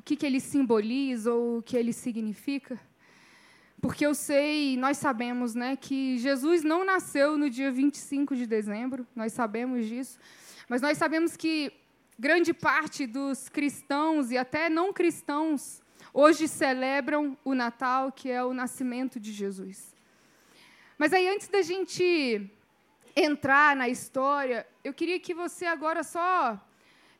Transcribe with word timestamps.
o 0.00 0.02
que, 0.02 0.16
que 0.16 0.24
ele 0.24 0.40
simboliza 0.40 1.30
ou 1.30 1.58
o 1.58 1.62
que 1.62 1.76
ele 1.76 1.92
significa. 1.92 2.80
Porque 3.82 4.04
eu 4.04 4.14
sei, 4.14 4.74
nós 4.78 4.96
sabemos 4.96 5.54
né, 5.54 5.76
que 5.76 6.16
Jesus 6.16 6.62
não 6.62 6.86
nasceu 6.86 7.36
no 7.36 7.50
dia 7.50 7.70
25 7.70 8.34
de 8.34 8.46
dezembro, 8.46 9.06
nós 9.14 9.34
sabemos 9.34 9.86
disso, 9.86 10.18
mas 10.70 10.80
nós 10.80 10.96
sabemos 10.96 11.36
que 11.36 11.70
grande 12.18 12.54
parte 12.54 13.06
dos 13.06 13.50
cristãos 13.50 14.30
e 14.30 14.38
até 14.38 14.70
não 14.70 14.90
cristãos 14.90 15.82
hoje 16.14 16.48
celebram 16.48 17.36
o 17.44 17.54
Natal, 17.54 18.10
que 18.10 18.30
é 18.30 18.42
o 18.42 18.54
nascimento 18.54 19.20
de 19.20 19.32
Jesus. 19.32 19.94
Mas 20.96 21.12
aí, 21.12 21.28
antes 21.28 21.48
da 21.48 21.60
gente 21.60 22.50
entrar 23.14 23.76
na 23.76 23.86
história, 23.86 24.66
eu 24.82 24.94
queria 24.94 25.20
que 25.20 25.34
você 25.34 25.66
agora 25.66 26.02
só 26.02 26.58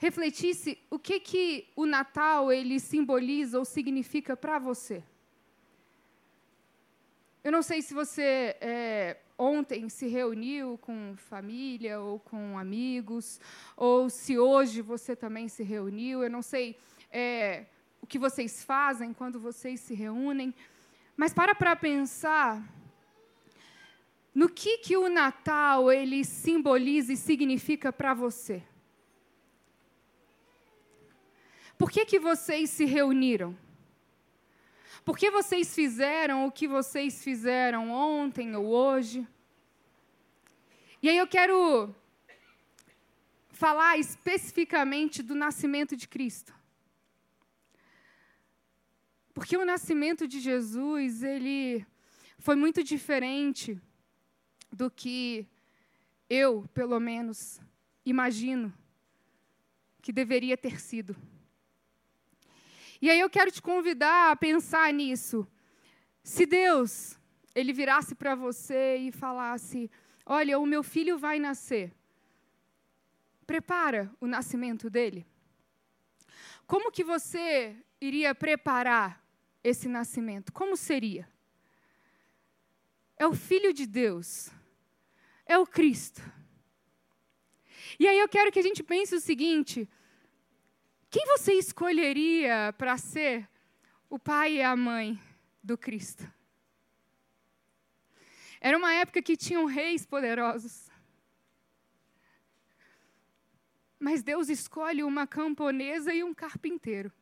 refletisse 0.00 0.78
o 0.88 0.98
que, 0.98 1.20
que 1.20 1.68
o 1.76 1.84
Natal 1.84 2.50
ele 2.50 2.80
simboliza 2.80 3.58
ou 3.58 3.66
significa 3.66 4.34
para 4.34 4.58
você. 4.58 5.04
Eu 7.44 7.52
não 7.52 7.60
sei 7.60 7.82
se 7.82 7.92
você 7.92 8.56
é, 8.62 9.18
ontem 9.38 9.90
se 9.90 10.08
reuniu 10.08 10.78
com 10.78 11.14
família 11.16 12.00
ou 12.00 12.18
com 12.18 12.58
amigos, 12.58 13.38
ou 13.76 14.08
se 14.08 14.38
hoje 14.38 14.80
você 14.80 15.14
também 15.14 15.48
se 15.48 15.62
reuniu. 15.62 16.24
Eu 16.24 16.30
não 16.30 16.40
sei 16.40 16.78
é, 17.12 17.66
o 18.00 18.06
que 18.06 18.18
vocês 18.18 18.64
fazem 18.64 19.12
quando 19.12 19.38
vocês 19.38 19.80
se 19.80 19.92
reúnem, 19.92 20.54
mas 21.14 21.34
para 21.34 21.54
para 21.54 21.76
pensar 21.76 22.66
no 24.34 24.48
que, 24.48 24.78
que 24.78 24.96
o 24.96 25.10
Natal 25.10 25.92
ele 25.92 26.24
simboliza 26.24 27.12
e 27.12 27.18
significa 27.18 27.92
para 27.92 28.14
você. 28.14 28.62
Por 31.80 31.90
que, 31.90 32.04
que 32.04 32.18
vocês 32.18 32.68
se 32.68 32.84
reuniram? 32.84 33.56
Por 35.02 35.16
que 35.16 35.30
vocês 35.30 35.74
fizeram 35.74 36.44
o 36.44 36.52
que 36.52 36.68
vocês 36.68 37.24
fizeram 37.24 37.90
ontem 37.90 38.54
ou 38.54 38.66
hoje? 38.66 39.26
E 41.02 41.08
aí 41.08 41.16
eu 41.16 41.26
quero 41.26 41.94
falar 43.48 43.96
especificamente 43.96 45.22
do 45.22 45.34
nascimento 45.34 45.96
de 45.96 46.06
Cristo. 46.06 46.52
Porque 49.32 49.56
o 49.56 49.64
nascimento 49.64 50.28
de 50.28 50.38
Jesus, 50.38 51.22
ele 51.22 51.86
foi 52.40 52.56
muito 52.56 52.84
diferente 52.84 53.80
do 54.70 54.90
que 54.90 55.46
eu, 56.28 56.68
pelo 56.74 57.00
menos, 57.00 57.58
imagino 58.04 58.70
que 60.02 60.12
deveria 60.12 60.58
ter 60.58 60.78
sido. 60.78 61.16
E 63.00 63.08
aí 63.08 63.18
eu 63.18 63.30
quero 63.30 63.50
te 63.50 63.62
convidar 63.62 64.30
a 64.30 64.36
pensar 64.36 64.92
nisso. 64.92 65.46
Se 66.22 66.44
Deus 66.44 67.18
ele 67.54 67.72
virasse 67.72 68.14
para 68.14 68.34
você 68.34 68.96
e 68.96 69.10
falasse: 69.10 69.90
"Olha, 70.26 70.58
o 70.58 70.66
meu 70.66 70.82
filho 70.82 71.18
vai 71.18 71.38
nascer. 71.38 71.92
Prepara 73.46 74.10
o 74.20 74.26
nascimento 74.26 74.90
dele." 74.90 75.26
Como 76.66 76.92
que 76.92 77.02
você 77.02 77.74
iria 78.00 78.34
preparar 78.34 79.24
esse 79.64 79.88
nascimento? 79.88 80.52
Como 80.52 80.76
seria? 80.76 81.28
É 83.16 83.26
o 83.26 83.34
filho 83.34 83.72
de 83.72 83.86
Deus. 83.86 84.50
É 85.44 85.58
o 85.58 85.66
Cristo. 85.66 86.22
E 87.98 88.06
aí 88.06 88.18
eu 88.18 88.28
quero 88.28 88.52
que 88.52 88.58
a 88.58 88.62
gente 88.62 88.82
pense 88.82 89.14
o 89.14 89.20
seguinte: 89.20 89.88
quem 91.10 91.26
você 91.26 91.54
escolheria 91.54 92.72
para 92.78 92.96
ser 92.96 93.48
o 94.08 94.18
pai 94.18 94.58
e 94.58 94.62
a 94.62 94.76
mãe 94.76 95.20
do 95.60 95.76
Cristo? 95.76 96.32
Era 98.60 98.78
uma 98.78 98.92
época 98.94 99.20
que 99.20 99.36
tinham 99.36 99.64
reis 99.64 100.06
poderosos. 100.06 100.88
Mas 103.98 104.22
Deus 104.22 104.48
escolhe 104.48 105.02
uma 105.02 105.26
camponesa 105.26 106.14
e 106.14 106.22
um 106.22 106.32
carpinteiro. 106.32 107.12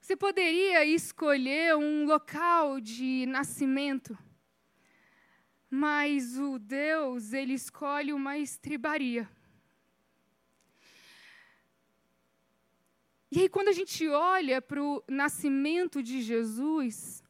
Você 0.00 0.16
poderia 0.16 0.86
escolher 0.86 1.76
um 1.76 2.06
local 2.06 2.80
de 2.80 3.26
nascimento, 3.26 4.16
mas 5.68 6.38
o 6.38 6.58
Deus, 6.58 7.34
ele 7.34 7.52
escolhe 7.52 8.14
uma 8.14 8.38
estribaria. 8.38 9.28
E 13.30 13.40
aí, 13.40 13.48
quando 13.48 13.68
a 13.68 13.72
gente 13.72 14.08
olha 14.08 14.60
para 14.62 14.82
o 14.82 15.02
nascimento 15.06 16.02
de 16.02 16.22
Jesus, 16.22 17.22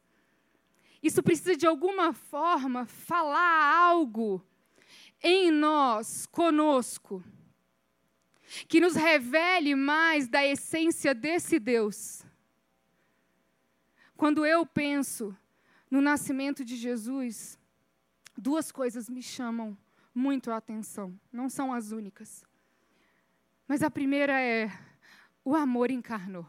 isso 1.03 1.21
precisa 1.21 1.55
de 1.55 1.67
alguma 1.67 2.13
forma 2.13 2.85
falar 2.85 3.75
algo 3.75 4.43
em 5.21 5.51
nós, 5.51 6.25
conosco, 6.25 7.23
que 8.67 8.79
nos 8.79 8.95
revele 8.95 9.75
mais 9.75 10.27
da 10.27 10.45
essência 10.45 11.13
desse 11.13 11.59
Deus. 11.59 12.25
Quando 14.15 14.45
eu 14.45 14.65
penso 14.65 15.35
no 15.91 16.01
nascimento 16.01 16.63
de 16.63 16.75
Jesus, 16.75 17.59
duas 18.37 18.71
coisas 18.71 19.09
me 19.09 19.21
chamam 19.21 19.77
muito 20.15 20.49
a 20.51 20.57
atenção, 20.57 21.17
não 21.31 21.49
são 21.49 21.73
as 21.73 21.91
únicas. 21.91 22.43
Mas 23.67 23.83
a 23.83 23.91
primeira 23.91 24.39
é 24.39 24.71
o 25.43 25.55
amor 25.55 25.91
encarnou. 25.91 26.45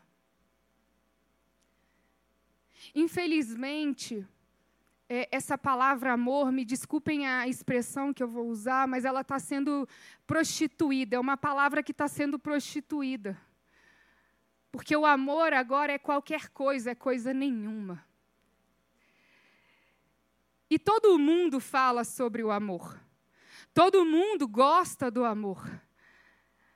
Infelizmente, 2.95 4.27
é, 5.09 5.29
essa 5.33 5.59
palavra 5.59 6.13
amor, 6.13 6.53
me 6.53 6.65
desculpem 6.65 7.27
a 7.27 7.49
expressão 7.49 8.15
que 8.15 8.23
eu 8.23 8.29
vou 8.29 8.47
usar, 8.49 8.87
mas 8.87 9.05
ela 9.05 9.23
está 9.23 9.39
sendo 9.39 9.89
prostituída, 10.27 11.17
é 11.17 11.21
uma 11.21 11.37
palavra 11.37 11.83
que 11.83 11.93
está 11.93 12.07
sendo 12.07 12.39
prostituída. 12.39 13.37
Porque 14.71 14.97
o 14.97 15.05
amor 15.05 15.53
agora 15.53 15.93
é 15.93 15.99
qualquer 15.99 16.49
coisa, 16.51 16.93
é 16.93 16.95
coisa 16.95 17.35
nenhuma. 17.35 18.05
E 20.71 20.79
todo 20.79 21.19
mundo 21.19 21.59
fala 21.59 22.05
sobre 22.05 22.45
o 22.45 22.51
amor. 22.53 23.01
Todo 23.75 24.05
mundo 24.05 24.47
gosta 24.47 25.11
do 25.11 25.25
amor. 25.25 25.69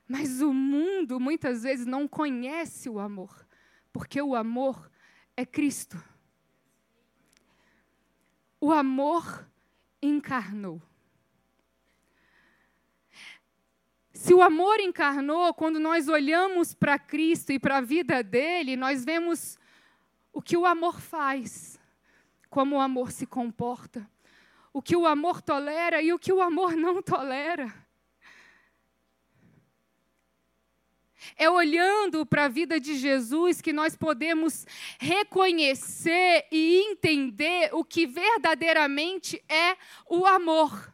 Mas 0.07 0.41
o 0.41 0.53
mundo 0.53 1.19
muitas 1.19 1.63
vezes 1.63 1.85
não 1.85 2.07
conhece 2.07 2.89
o 2.89 2.99
amor, 2.99 3.45
porque 3.91 4.21
o 4.21 4.35
amor 4.35 4.91
é 5.35 5.45
Cristo. 5.45 6.01
O 8.59 8.71
amor 8.71 9.47
encarnou. 10.01 10.81
Se 14.13 14.33
o 14.33 14.41
amor 14.41 14.79
encarnou, 14.79 15.53
quando 15.53 15.79
nós 15.79 16.07
olhamos 16.07 16.73
para 16.73 16.97
Cristo 16.97 17.51
e 17.51 17.59
para 17.59 17.77
a 17.77 17.81
vida 17.81 18.23
dele, 18.23 18.75
nós 18.75 19.03
vemos 19.03 19.57
o 20.31 20.41
que 20.41 20.57
o 20.57 20.65
amor 20.65 20.99
faz, 20.99 21.79
como 22.49 22.77
o 22.77 22.79
amor 22.79 23.11
se 23.11 23.25
comporta, 23.25 24.09
o 24.71 24.81
que 24.81 24.95
o 24.95 25.05
amor 25.05 25.41
tolera 25.41 26.01
e 26.01 26.11
o 26.13 26.19
que 26.19 26.31
o 26.31 26.41
amor 26.41 26.75
não 26.75 27.01
tolera. 27.01 27.84
É 31.35 31.49
olhando 31.49 32.25
para 32.25 32.45
a 32.45 32.49
vida 32.49 32.79
de 32.79 32.95
Jesus 32.95 33.61
que 33.61 33.73
nós 33.73 33.95
podemos 33.95 34.65
reconhecer 34.99 36.45
e 36.51 36.91
entender 36.91 37.69
o 37.73 37.83
que 37.83 38.05
verdadeiramente 38.05 39.43
é 39.49 39.77
o 40.09 40.25
amor. 40.25 40.93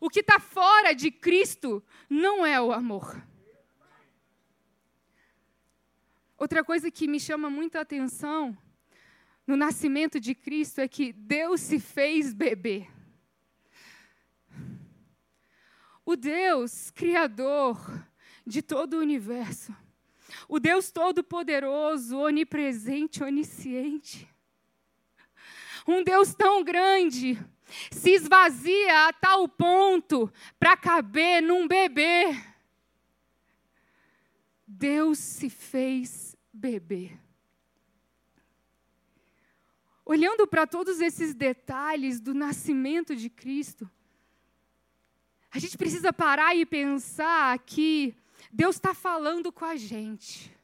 O 0.00 0.08
que 0.08 0.20
está 0.20 0.38
fora 0.38 0.94
de 0.94 1.10
Cristo 1.10 1.84
não 2.08 2.46
é 2.46 2.60
o 2.60 2.72
amor. 2.72 3.20
Outra 6.36 6.62
coisa 6.62 6.90
que 6.90 7.08
me 7.08 7.18
chama 7.18 7.50
muita 7.50 7.80
atenção 7.80 8.56
no 9.44 9.56
nascimento 9.56 10.20
de 10.20 10.34
Cristo 10.34 10.80
é 10.80 10.86
que 10.86 11.12
Deus 11.12 11.60
se 11.60 11.80
fez 11.80 12.32
bebê. 12.32 12.86
O 16.04 16.14
Deus 16.14 16.90
Criador, 16.90 18.06
de 18.48 18.62
todo 18.62 18.94
o 18.94 19.00
universo. 19.00 19.74
O 20.48 20.58
Deus 20.58 20.90
Todo-Poderoso, 20.90 22.18
onipresente, 22.18 23.22
onisciente. 23.22 24.28
Um 25.86 26.02
Deus 26.02 26.34
tão 26.34 26.64
grande 26.64 27.38
se 27.90 28.10
esvazia 28.10 29.08
a 29.08 29.12
tal 29.12 29.48
ponto 29.48 30.32
para 30.58 30.76
caber 30.76 31.42
num 31.42 31.68
bebê. 31.68 32.34
Deus 34.66 35.18
se 35.18 35.48
fez 35.48 36.36
bebê. 36.52 37.12
Olhando 40.04 40.46
para 40.46 40.66
todos 40.66 41.00
esses 41.00 41.34
detalhes 41.34 42.18
do 42.18 42.32
nascimento 42.32 43.14
de 43.14 43.28
Cristo, 43.28 43.90
a 45.50 45.58
gente 45.58 45.76
precisa 45.76 46.12
parar 46.12 46.54
e 46.54 46.64
pensar 46.64 47.58
que 47.58 48.14
Deus 48.52 48.76
está 48.76 48.94
falando 48.94 49.52
com 49.52 49.64
a 49.64 49.76
gente. 49.76 50.54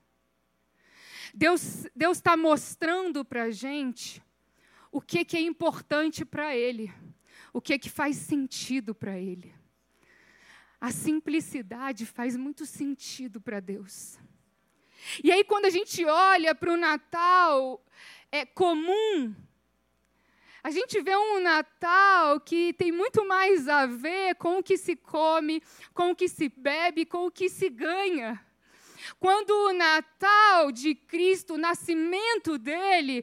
Deus 1.34 1.86
está 1.96 2.36
mostrando 2.36 3.24
para 3.24 3.44
a 3.44 3.50
gente 3.50 4.22
o 4.92 5.00
que, 5.00 5.24
que 5.24 5.36
é 5.36 5.40
importante 5.40 6.24
para 6.24 6.56
Ele, 6.56 6.92
o 7.52 7.60
que, 7.60 7.78
que 7.78 7.90
faz 7.90 8.16
sentido 8.16 8.94
para 8.94 9.18
Ele. 9.18 9.52
A 10.80 10.92
simplicidade 10.92 12.06
faz 12.06 12.36
muito 12.36 12.64
sentido 12.64 13.40
para 13.40 13.58
Deus. 13.58 14.18
E 15.22 15.32
aí, 15.32 15.42
quando 15.44 15.66
a 15.66 15.70
gente 15.70 16.04
olha 16.04 16.54
para 16.54 16.72
o 16.72 16.76
Natal 16.76 17.84
é 18.30 18.44
comum, 18.44 19.34
a 20.64 20.70
gente 20.70 20.98
vê 21.02 21.14
um 21.14 21.40
Natal 21.40 22.40
que 22.40 22.72
tem 22.72 22.90
muito 22.90 23.28
mais 23.28 23.68
a 23.68 23.84
ver 23.84 24.34
com 24.36 24.58
o 24.58 24.62
que 24.62 24.78
se 24.78 24.96
come, 24.96 25.62
com 25.92 26.10
o 26.10 26.16
que 26.16 26.26
se 26.26 26.48
bebe, 26.48 27.04
com 27.04 27.26
o 27.26 27.30
que 27.30 27.50
se 27.50 27.68
ganha. 27.68 28.42
Quando 29.20 29.50
o 29.50 29.74
Natal 29.74 30.72
de 30.72 30.94
Cristo, 30.94 31.54
o 31.54 31.58
nascimento 31.58 32.56
dele, 32.56 33.22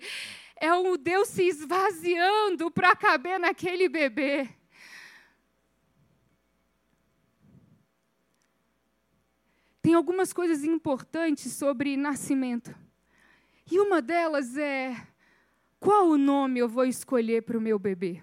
é 0.56 0.72
o 0.72 0.96
Deus 0.96 1.30
se 1.30 1.42
esvaziando 1.48 2.70
para 2.70 2.96
caber 2.96 3.40
naquele 3.40 3.90
bebê. 3.90 4.48
Tem 9.82 9.96
algumas 9.96 10.32
coisas 10.32 10.64
importantes 10.64 11.54
sobre 11.54 11.98
nascimento. 11.98 12.72
E 13.72 13.80
uma 13.80 14.00
delas 14.00 14.56
é 14.56 15.08
qual 15.82 16.10
o 16.10 16.18
nome 16.18 16.60
eu 16.60 16.70
vou 16.70 16.86
escolher 16.86 17.42
para 17.42 17.58
o 17.58 17.62
meu 17.62 17.80
bebê? 17.80 18.22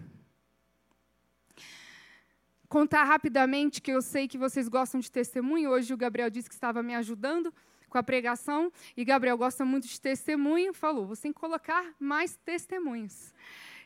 Contar 2.68 3.02
rapidamente 3.02 3.82
que 3.82 3.90
eu 3.90 4.00
sei 4.00 4.28
que 4.28 4.38
vocês 4.38 4.68
gostam 4.68 5.00
de 5.00 5.10
testemunho. 5.10 5.70
Hoje 5.70 5.92
o 5.92 5.96
Gabriel 5.96 6.30
disse 6.30 6.48
que 6.48 6.54
estava 6.54 6.84
me 6.84 6.94
ajudando 6.94 7.52
com 7.88 7.98
a 7.98 8.02
pregação 8.02 8.70
e 8.96 9.04
Gabriel 9.04 9.36
gosta 9.36 9.64
muito 9.64 9.88
de 9.88 10.00
testemunho. 10.00 10.72
Falou: 10.72 11.04
você 11.04 11.22
tem 11.22 11.32
que 11.32 11.40
colocar 11.40 11.84
mais 11.98 12.36
testemunhos. 12.36 13.34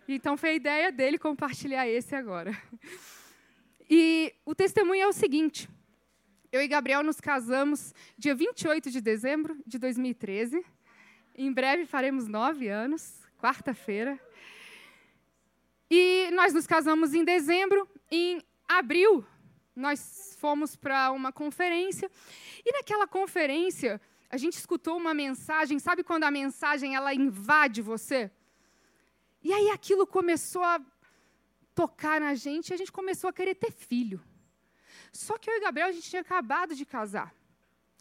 Então 0.06 0.36
foi 0.36 0.50
a 0.50 0.54
ideia 0.54 0.92
dele 0.92 1.16
compartilhar 1.16 1.88
esse 1.88 2.14
agora. 2.14 2.54
E 3.88 4.34
o 4.44 4.54
testemunho 4.54 5.00
é 5.00 5.08
o 5.08 5.14
seguinte: 5.14 5.66
eu 6.52 6.60
e 6.60 6.68
Gabriel 6.68 7.02
nos 7.02 7.22
casamos 7.22 7.94
dia 8.18 8.34
28 8.34 8.90
de 8.90 9.00
dezembro 9.00 9.56
de 9.66 9.78
2013. 9.78 10.62
Em 11.34 11.50
breve 11.50 11.86
faremos 11.86 12.28
nove 12.28 12.68
anos 12.68 13.21
quarta-feira. 13.42 14.20
E 15.90 16.30
nós 16.32 16.54
nos 16.54 16.64
casamos 16.64 17.12
em 17.12 17.24
dezembro. 17.24 17.88
Em 18.08 18.40
abril, 18.68 19.26
nós 19.74 20.36
fomos 20.38 20.76
para 20.76 21.10
uma 21.10 21.32
conferência. 21.32 22.08
E 22.64 22.72
naquela 22.72 23.06
conferência, 23.06 24.00
a 24.30 24.36
gente 24.36 24.56
escutou 24.56 24.96
uma 24.96 25.12
mensagem. 25.12 25.80
Sabe 25.80 26.04
quando 26.04 26.22
a 26.22 26.30
mensagem 26.30 26.94
ela 26.94 27.12
invade 27.12 27.82
você? 27.82 28.30
E 29.42 29.52
aí 29.52 29.70
aquilo 29.70 30.06
começou 30.06 30.62
a 30.62 30.80
tocar 31.74 32.20
na 32.20 32.36
gente 32.36 32.70
e 32.70 32.74
a 32.74 32.76
gente 32.76 32.92
começou 32.92 33.28
a 33.28 33.32
querer 33.32 33.56
ter 33.56 33.72
filho. 33.72 34.22
Só 35.12 35.36
que 35.36 35.50
eu 35.50 35.56
e 35.56 35.60
Gabriel, 35.60 35.88
a 35.88 35.92
gente 35.92 36.08
tinha 36.08 36.22
acabado 36.22 36.76
de 36.76 36.86
casar. 36.86 37.34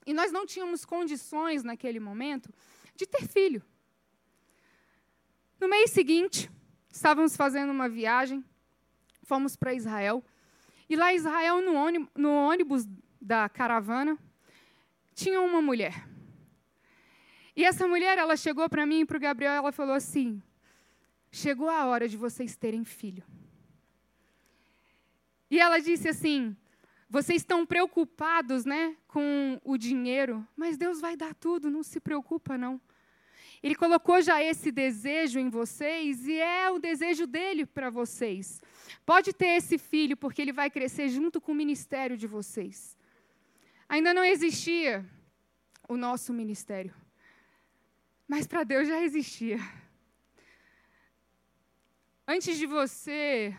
E 0.06 0.14
nós 0.14 0.32
não 0.32 0.46
tínhamos 0.46 0.86
condições 0.86 1.64
naquele 1.64 2.00
momento 2.00 2.54
de 2.96 3.08
ter 3.08 3.28
filho. 3.28 3.64
No 5.62 5.69
mês 5.69 5.92
seguinte, 5.92 6.50
estávamos 6.92 7.38
fazendo 7.38 7.69
uma 7.69 7.88
viagem, 7.88 8.44
fomos 9.22 9.56
para 9.56 9.75
Israel. 9.75 10.25
E 10.90 10.96
lá 10.96 11.13
em 11.13 11.18
Israel, 11.18 11.62
no 11.62 11.75
ônibus, 11.75 12.10
no 12.16 12.31
ônibus 12.31 12.88
da 13.22 13.48
caravana, 13.48 14.18
tinha 15.13 15.40
uma 15.40 15.62
mulher. 15.62 16.10
E 17.56 17.63
essa 17.63 17.88
mulher, 17.88 18.18
ela 18.18 18.36
chegou 18.36 18.68
para 18.68 18.88
mim 18.88 19.02
e 19.02 19.06
para 19.06 19.18
o 19.18 19.19
Gabriel, 19.19 19.54
ela 19.54 19.72
falou 19.72 19.94
assim: 19.94 20.42
chegou 21.31 21.69
a 21.69 21.86
hora 21.86 22.10
de 22.10 22.18
vocês 22.18 22.57
terem 22.57 22.84
filho. 22.84 23.24
E 25.48 25.60
ela 25.60 25.78
disse 25.78 26.10
assim: 26.10 26.57
vocês 27.07 27.44
estão 27.44 27.68
preocupados, 27.68 28.66
né, 28.66 28.98
com 29.07 29.62
o 29.64 29.78
dinheiro, 29.78 30.44
mas 30.57 30.75
Deus 30.75 31.00
vai 31.00 31.16
dar 31.16 31.36
tudo, 31.36 31.69
não 31.69 31.84
se 31.84 32.00
preocupa 32.00 32.57
não. 32.57 32.81
Ele 33.63 33.75
colocou 33.75 34.22
já 34.22 34.42
esse 34.42 34.72
desejo 34.72 35.40
em 35.40 35.50
vocês 35.50 36.28
e 36.28 36.40
é 36.40 36.72
o 36.72 36.80
desejo 36.80 37.28
dele 37.28 37.66
para 37.66 37.90
vocês. 37.90 38.60
Pode 39.06 39.34
ter 39.34 39.58
esse 39.58 39.78
filho, 39.78 40.18
porque 40.18 40.42
ele 40.42 40.52
vai 40.52 40.69
crescer 40.69 41.10
junto 41.10 41.40
com 41.40 41.52
o 41.52 41.56
ministério 41.56 42.18
de 42.18 42.25
vocês. 42.25 42.98
Ainda 43.88 44.13
não 44.13 44.24
existia 44.24 45.06
o 45.88 45.96
nosso 45.96 46.34
ministério, 46.34 46.94
mas 48.28 48.48
para 48.48 48.63
Deus 48.63 48.88
já 48.88 49.02
existia. 49.02 49.60
Antes 52.28 52.57
de 52.57 52.66
você 52.66 53.56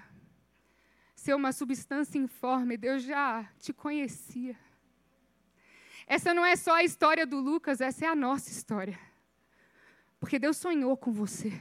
ser 1.14 1.34
uma 1.34 1.52
substância 1.52 2.18
informe, 2.18 2.76
Deus 2.76 3.02
já 3.02 3.48
te 3.60 3.72
conhecia. 3.72 4.56
Essa 6.06 6.34
não 6.34 6.44
é 6.44 6.56
só 6.56 6.74
a 6.74 6.82
história 6.82 7.24
do 7.24 7.38
Lucas, 7.38 7.80
essa 7.80 8.06
é 8.06 8.08
a 8.08 8.16
nossa 8.16 8.50
história. 8.50 8.98
Porque 10.22 10.38
Deus 10.38 10.56
sonhou 10.56 10.96
com 10.96 11.10
você. 11.10 11.52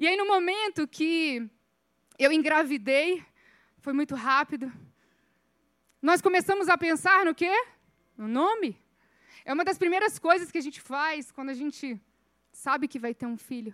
E 0.00 0.04
aí, 0.04 0.16
no 0.16 0.26
momento 0.26 0.84
que 0.88 1.48
eu 2.18 2.32
engravidei, 2.32 3.24
foi 3.78 3.92
muito 3.92 4.16
rápido, 4.16 4.72
nós 6.02 6.20
começamos 6.20 6.68
a 6.68 6.76
pensar 6.76 7.24
no 7.24 7.32
quê? 7.32 7.52
No 8.18 8.26
nome. 8.26 8.76
É 9.44 9.52
uma 9.52 9.64
das 9.64 9.78
primeiras 9.78 10.18
coisas 10.18 10.50
que 10.50 10.58
a 10.58 10.60
gente 10.60 10.80
faz 10.80 11.30
quando 11.30 11.50
a 11.50 11.54
gente 11.54 12.00
sabe 12.50 12.88
que 12.88 12.98
vai 12.98 13.14
ter 13.14 13.26
um 13.26 13.36
filho. 13.36 13.72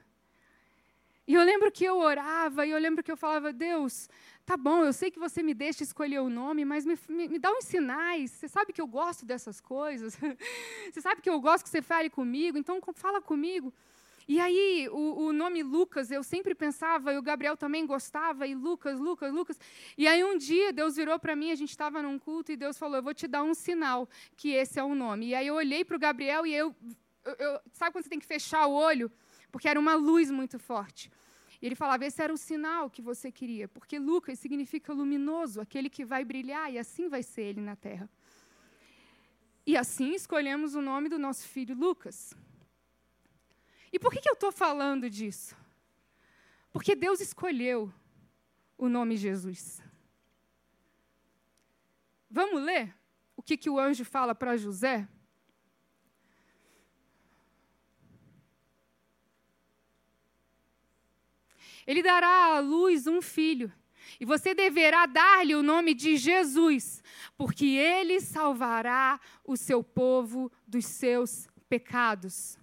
E 1.27 1.35
eu 1.35 1.43
lembro 1.45 1.71
que 1.71 1.85
eu 1.85 1.99
orava, 1.99 2.67
e 2.67 2.71
eu 2.71 2.79
lembro 2.79 3.03
que 3.03 3.13
eu 3.13 3.17
falava, 3.17 3.53
Deus, 3.53 4.09
tá 4.45 4.57
bom, 4.57 4.85
eu 4.85 4.93
sei 4.93 5.11
que 5.11 5.21
você 5.21 5.41
me 5.43 5.55
deixa 5.55 5.85
escolher 5.85 6.21
o 6.21 6.29
nome, 6.29 6.65
mas 6.65 6.85
me, 6.85 6.99
me, 7.09 7.29
me, 7.29 7.39
dá 7.39 7.51
uns 7.53 7.65
sinais. 7.65 8.33
Você 8.33 8.49
sabe 8.49 8.73
que 8.73 8.81
eu 8.81 8.87
gosto 8.87 9.25
dessas 9.25 9.61
coisas. 9.61 10.17
você 10.93 11.01
sabe 11.01 11.23
que 11.23 11.31
eu 11.31 11.41
gosto 11.41 11.65
que 11.65 11.71
você 11.71 11.81
fale 11.81 12.11
comigo, 12.11 12.59
então 12.59 12.81
fala 12.95 13.21
comigo. 13.21 13.73
E 14.29 14.41
aí, 14.41 14.89
o, 14.91 15.27
o, 15.27 15.33
nome 15.33 15.63
Lucas, 15.63 16.11
eu 16.11 16.23
sempre 16.23 16.55
pensava, 16.55 17.13
e 17.13 17.19
o 17.19 17.23
Gabriel 17.23 17.57
também 17.57 17.85
gostava, 17.87 18.47
e 18.47 18.55
Lucas, 18.55 18.99
Lucas, 18.99 19.33
Lucas. 19.33 19.61
E 19.99 20.07
aí, 20.07 20.23
um 20.25 20.37
dia, 20.37 20.73
Deus 20.73 20.97
virou 20.97 21.19
para 21.19 21.35
mim, 21.35 21.51
a 21.51 21.55
gente 21.55 21.71
estava 21.71 22.01
num 22.03 22.19
culto, 22.19 22.53
e 22.53 22.57
Deus 22.57 22.79
falou: 22.79 22.97
Eu 22.97 23.03
vou 23.03 23.15
te 23.15 23.27
dar 23.27 23.43
um 23.43 23.55
sinal 23.55 24.09
que 24.37 24.53
esse 24.53 24.79
é 24.79 24.85
o 24.85 24.95
nome. 24.95 25.29
E 25.29 25.35
aí, 25.35 25.47
eu 25.47 25.55
olhei 25.55 25.85
para 25.85 25.97
o 25.97 26.01
Gabriel, 26.01 26.47
e 26.47 26.55
eu, 26.55 26.75
eu, 27.25 27.35
eu. 27.35 27.61
Sabe 27.73 27.93
quando 27.93 28.05
você 28.05 28.11
tem 28.11 28.19
que 28.19 28.27
fechar 28.27 28.67
o 28.67 28.73
olho? 28.73 29.11
Porque 29.53 29.69
era 29.69 29.79
uma 29.79 29.95
luz 29.95 30.31
muito 30.31 30.59
forte. 30.59 31.13
E 31.61 31.67
ele 31.67 31.77
falava: 31.77 32.05
esse 32.05 32.21
era 32.21 32.33
o 32.33 32.37
sinal 32.37 32.91
que 32.91 33.01
você 33.01 33.31
queria, 33.31 33.69
porque 33.69 33.99
Lucas 33.99 34.39
significa 34.39 34.93
luminoso, 34.93 35.61
aquele 35.61 35.89
que 35.89 36.05
vai 36.05 36.25
brilhar, 36.25 36.73
e 36.73 36.79
assim 36.79 37.09
vai 37.09 37.23
ser 37.23 37.43
ele 37.43 37.61
na 37.61 37.77
terra. 37.77 38.11
E 39.65 39.77
assim 39.77 40.13
escolhemos 40.15 40.75
o 40.75 40.83
nome 40.83 41.09
do 41.09 41.19
nosso 41.19 41.47
filho 41.47 41.77
Lucas. 41.77 42.35
E 43.93 43.99
por 43.99 44.11
que, 44.11 44.21
que 44.21 44.29
eu 44.29 44.33
estou 44.33 44.51
falando 44.51 45.09
disso? 45.09 45.55
Porque 46.73 46.97
Deus 46.97 47.21
escolheu 47.21 47.93
o 48.77 48.89
nome 48.89 49.17
Jesus. 49.17 49.83
Vamos 52.29 52.63
ler 52.63 52.93
o 53.37 53.43
que, 53.43 53.57
que 53.57 53.69
o 53.69 53.79
anjo 53.79 54.05
fala 54.05 54.35
para 54.35 54.57
José? 54.57 55.07
Ele 61.87 62.03
dará 62.03 62.57
à 62.57 62.61
luz 62.61 63.07
um 63.07 63.21
filho, 63.21 63.73
e 64.21 64.25
você 64.25 64.55
deverá 64.55 65.07
dar-lhe 65.07 65.55
o 65.55 65.63
nome 65.63 65.95
de 65.95 66.17
Jesus, 66.17 67.03
porque 67.37 67.67
ele 67.67 68.21
salvará 68.21 69.21
o 69.45 69.57
seu 69.57 69.83
povo 69.83 70.51
dos 70.67 70.85
seus 70.87 71.49
pecados. 71.69 72.59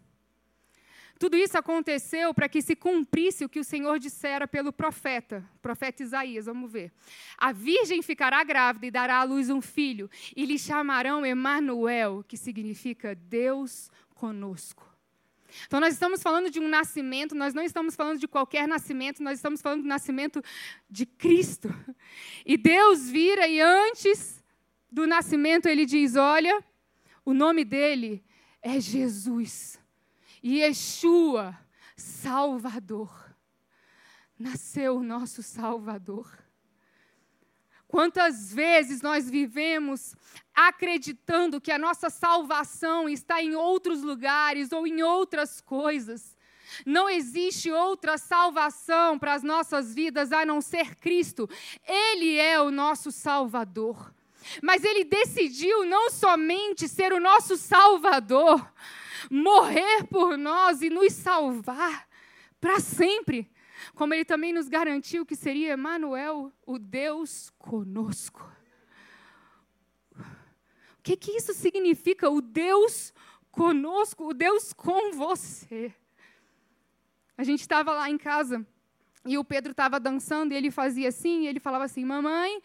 Tudo 1.20 1.36
isso 1.36 1.58
aconteceu 1.58 2.34
para 2.34 2.48
que 2.48 2.62
se 2.62 2.78
cumprisse 2.78 3.44
o 3.44 3.50
que 3.50 3.60
o 3.60 3.64
Senhor 3.64 4.00
dissera 4.00 4.48
pelo 4.48 4.72
profeta, 4.72 5.44
profeta 5.62 6.02
Isaías, 6.02 6.46
vamos 6.46 6.72
ver. 6.72 6.94
A 7.38 7.52
virgem 7.52 8.02
ficará 8.02 8.42
grávida 8.42 8.86
e 8.86 8.92
dará 8.92 9.18
à 9.18 9.24
luz 9.24 9.50
um 9.50 9.62
filho, 9.62 10.10
e 10.34 10.46
lhe 10.46 10.58
chamarão 10.58 11.26
Emanuel, 11.26 12.24
que 12.26 12.38
significa 12.38 13.14
Deus 13.16 13.92
conosco. 14.16 14.89
Então, 15.66 15.80
nós 15.80 15.94
estamos 15.94 16.22
falando 16.22 16.50
de 16.50 16.60
um 16.60 16.68
nascimento, 16.68 17.36
nós 17.36 17.54
não 17.54 17.64
estamos 17.64 17.96
falando 17.96 18.20
de 18.20 18.28
qualquer 18.28 18.68
nascimento, 18.68 19.24
nós 19.24 19.40
estamos 19.40 19.62
falando 19.62 19.82
do 19.82 19.88
nascimento 19.88 20.42
de 20.90 21.06
Cristo. 21.06 21.74
E 22.46 22.58
Deus 22.58 23.10
vira 23.10 23.48
e 23.48 23.60
antes 23.60 24.44
do 24.92 25.06
nascimento 25.06 25.68
ele 25.68 25.86
diz: 25.86 26.16
Olha, 26.16 26.64
o 27.26 27.34
nome 27.34 27.64
dele 27.64 28.24
é 28.62 28.80
Jesus. 28.80 29.80
E 30.42 30.60
Yeshua, 30.60 31.58
Salvador. 31.96 33.30
Nasceu 34.38 34.98
o 34.98 35.04
nosso 35.04 35.44
Salvador. 35.44 36.49
Quantas 37.90 38.54
vezes 38.54 39.02
nós 39.02 39.28
vivemos 39.28 40.16
acreditando 40.54 41.60
que 41.60 41.72
a 41.72 41.78
nossa 41.78 42.10
salvação 42.10 43.10
está 43.10 43.42
em 43.42 43.56
outros 43.56 44.04
lugares 44.04 44.72
ou 44.72 44.86
em 44.86 45.02
outras 45.02 45.60
coisas. 45.60 46.38
Não 46.86 47.10
existe 47.10 47.72
outra 47.72 48.18
salvação 48.18 49.18
para 49.18 49.34
as 49.34 49.42
nossas 49.42 49.96
vidas 49.96 50.32
a 50.32 50.46
não 50.46 50.62
ser 50.62 50.96
Cristo. 50.98 51.50
Ele 51.88 52.38
é 52.38 52.62
o 52.62 52.70
nosso 52.70 53.12
Salvador. 53.12 54.14
Mas 54.62 54.84
ele 54.84 55.04
decidiu 55.04 55.84
não 55.84 56.12
somente 56.12 56.88
ser 56.88 57.12
o 57.12 57.20
nosso 57.20 57.58
Salvador, 57.58 58.72
morrer 59.32 60.04
por 60.04 60.38
nós 60.38 60.84
e 60.84 60.92
nos 60.92 61.14
salvar 61.14 62.08
para 62.62 62.80
sempre, 62.80 63.50
como 63.96 64.14
ele 64.14 64.26
também 64.26 64.54
nos 64.54 64.68
garantiu 64.68 65.26
que 65.26 65.36
seria 65.36 65.74
Emanuel, 65.74 66.52
o 66.66 66.78
Deus 66.78 67.52
conosco. 67.58 68.50
O 70.16 71.02
que, 71.04 71.16
que 71.16 71.32
isso 71.32 71.54
significa? 71.54 72.30
O 72.30 72.42
Deus 72.42 73.14
conosco, 73.52 74.28
o 74.30 74.34
Deus 74.34 74.74
com 74.74 75.12
você. 75.14 75.94
A 77.38 77.44
gente 77.44 77.62
estava 77.62 77.94
lá 77.94 78.10
em 78.10 78.18
casa 78.18 78.66
e 79.26 79.38
o 79.38 79.44
Pedro 79.44 79.72
estava 79.72 80.00
dançando 80.00 80.54
e 80.54 80.58
ele 80.58 80.70
fazia 80.70 81.10
assim, 81.10 81.44
e 81.44 81.48
ele 81.48 81.60
falava 81.60 81.86
assim: 81.86 82.04
Mamãe, 82.04 82.62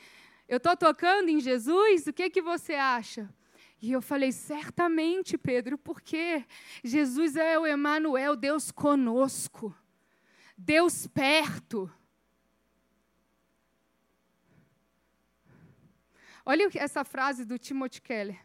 eu 0.49 0.59
estou 0.59 0.77
tocando 0.77 1.29
em 1.29 1.41
Jesus, 1.41 2.07
o 2.07 2.13
que, 2.13 2.29
que 2.29 2.43
você 2.43 2.75
acha? 2.75 3.33
E 3.81 3.93
eu 3.93 4.01
falei, 4.01 4.33
certamente, 4.33 5.37
Pedro, 5.37 5.77
porque 5.77 6.45
Jesus 6.83 7.37
é 7.37 7.59
o 7.59 7.67
Emanuel, 7.67 8.35
Deus 8.35 8.71
conosco. 8.71 9.77
Deus 10.57 11.07
perto. 11.07 11.91
Olha 16.47 16.69
essa 16.75 17.05
frase 17.05 17.45
do 17.45 17.59
Timothy 17.59 18.03
Keller. 18.03 18.39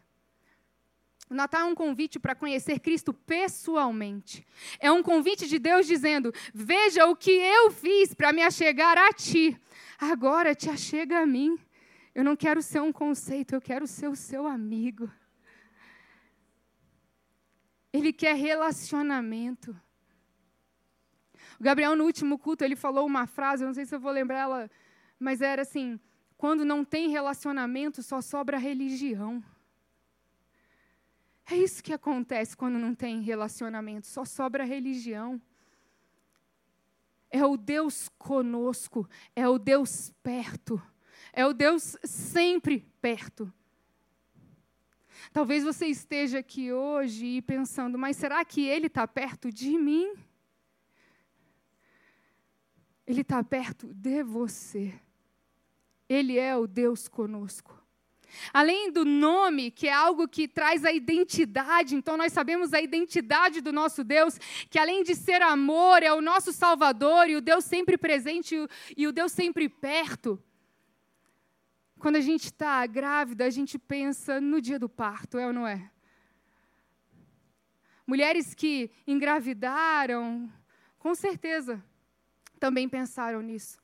O 1.28 1.34
Natal 1.34 1.60
é 1.60 1.64
um 1.64 1.74
convite 1.76 2.18
para 2.18 2.34
conhecer 2.34 2.80
Cristo 2.80 3.12
pessoalmente. 3.12 4.44
É 4.80 4.90
um 4.90 5.02
convite 5.02 5.46
de 5.46 5.60
Deus 5.60 5.86
dizendo: 5.86 6.32
Veja 6.52 7.06
o 7.06 7.14
que 7.14 7.30
eu 7.30 7.70
fiz 7.70 8.12
para 8.12 8.32
me 8.32 8.42
achegar 8.42 8.98
a 8.98 9.12
ti. 9.12 9.56
Agora 9.98 10.56
te 10.56 10.68
achega 10.68 11.20
a 11.20 11.26
mim. 11.26 11.56
Eu 12.12 12.24
não 12.24 12.34
quero 12.34 12.60
ser 12.60 12.80
um 12.80 12.92
conceito, 12.92 13.54
eu 13.54 13.60
quero 13.60 13.86
ser 13.86 14.08
o 14.08 14.16
seu 14.16 14.46
amigo. 14.46 15.08
Ele 17.92 18.12
quer 18.12 18.34
relacionamento. 18.34 19.78
O 21.60 21.62
Gabriel, 21.62 21.94
no 21.94 22.04
último 22.04 22.38
culto, 22.38 22.64
ele 22.64 22.74
falou 22.74 23.06
uma 23.06 23.26
frase, 23.26 23.62
eu 23.62 23.66
não 23.66 23.74
sei 23.74 23.84
se 23.84 23.94
eu 23.94 24.00
vou 24.00 24.10
lembrar 24.10 24.38
ela, 24.38 24.70
mas 25.18 25.42
era 25.42 25.60
assim: 25.60 26.00
quando 26.38 26.64
não 26.64 26.82
tem 26.82 27.10
relacionamento, 27.10 28.02
só 28.02 28.22
sobra 28.22 28.56
religião. 28.56 29.44
É 31.50 31.54
isso 31.54 31.82
que 31.82 31.92
acontece 31.92 32.56
quando 32.56 32.78
não 32.78 32.94
tem 32.94 33.20
relacionamento, 33.20 34.06
só 34.06 34.24
sobra 34.24 34.64
religião. 34.64 35.38
É 37.30 37.44
o 37.44 37.58
Deus 37.58 38.08
conosco, 38.16 39.06
é 39.36 39.46
o 39.46 39.58
Deus 39.58 40.14
perto, 40.22 40.80
é 41.30 41.44
o 41.44 41.52
Deus 41.52 41.94
sempre 42.04 42.86
perto. 43.02 43.52
Talvez 45.30 45.62
você 45.62 45.86
esteja 45.86 46.38
aqui 46.38 46.72
hoje 46.72 47.26
e 47.26 47.42
pensando, 47.42 47.98
mas 47.98 48.16
será 48.16 48.42
que 48.46 48.66
Ele 48.66 48.86
está 48.86 49.06
perto 49.06 49.52
de 49.52 49.76
mim? 49.76 50.14
Ele 53.10 53.22
está 53.22 53.42
perto 53.42 53.92
de 53.92 54.22
você. 54.22 54.94
Ele 56.08 56.38
é 56.38 56.56
o 56.56 56.68
Deus 56.68 57.08
conosco. 57.08 57.76
Além 58.52 58.92
do 58.92 59.04
nome, 59.04 59.72
que 59.72 59.88
é 59.88 59.92
algo 59.92 60.28
que 60.28 60.46
traz 60.46 60.84
a 60.84 60.92
identidade, 60.92 61.96
então 61.96 62.16
nós 62.16 62.32
sabemos 62.32 62.72
a 62.72 62.80
identidade 62.80 63.60
do 63.60 63.72
nosso 63.72 64.04
Deus, 64.04 64.38
que 64.70 64.78
além 64.78 65.02
de 65.02 65.16
ser 65.16 65.42
amor, 65.42 66.04
é 66.04 66.12
o 66.12 66.20
nosso 66.20 66.52
Salvador 66.52 67.28
e 67.28 67.34
o 67.34 67.40
Deus 67.40 67.64
sempre 67.64 67.98
presente 67.98 68.54
e 68.96 69.08
o 69.08 69.12
Deus 69.12 69.32
sempre 69.32 69.68
perto. 69.68 70.40
Quando 71.98 72.14
a 72.14 72.20
gente 72.20 72.44
está 72.44 72.86
grávida, 72.86 73.44
a 73.44 73.50
gente 73.50 73.76
pensa 73.76 74.40
no 74.40 74.60
dia 74.60 74.78
do 74.78 74.88
parto, 74.88 75.36
é 75.36 75.48
ou 75.48 75.52
não 75.52 75.66
é? 75.66 75.90
Mulheres 78.06 78.54
que 78.54 78.88
engravidaram, 79.04 80.48
com 80.96 81.12
certeza, 81.12 81.84
também 82.60 82.88
pensaram 82.88 83.40
nisso. 83.40 83.78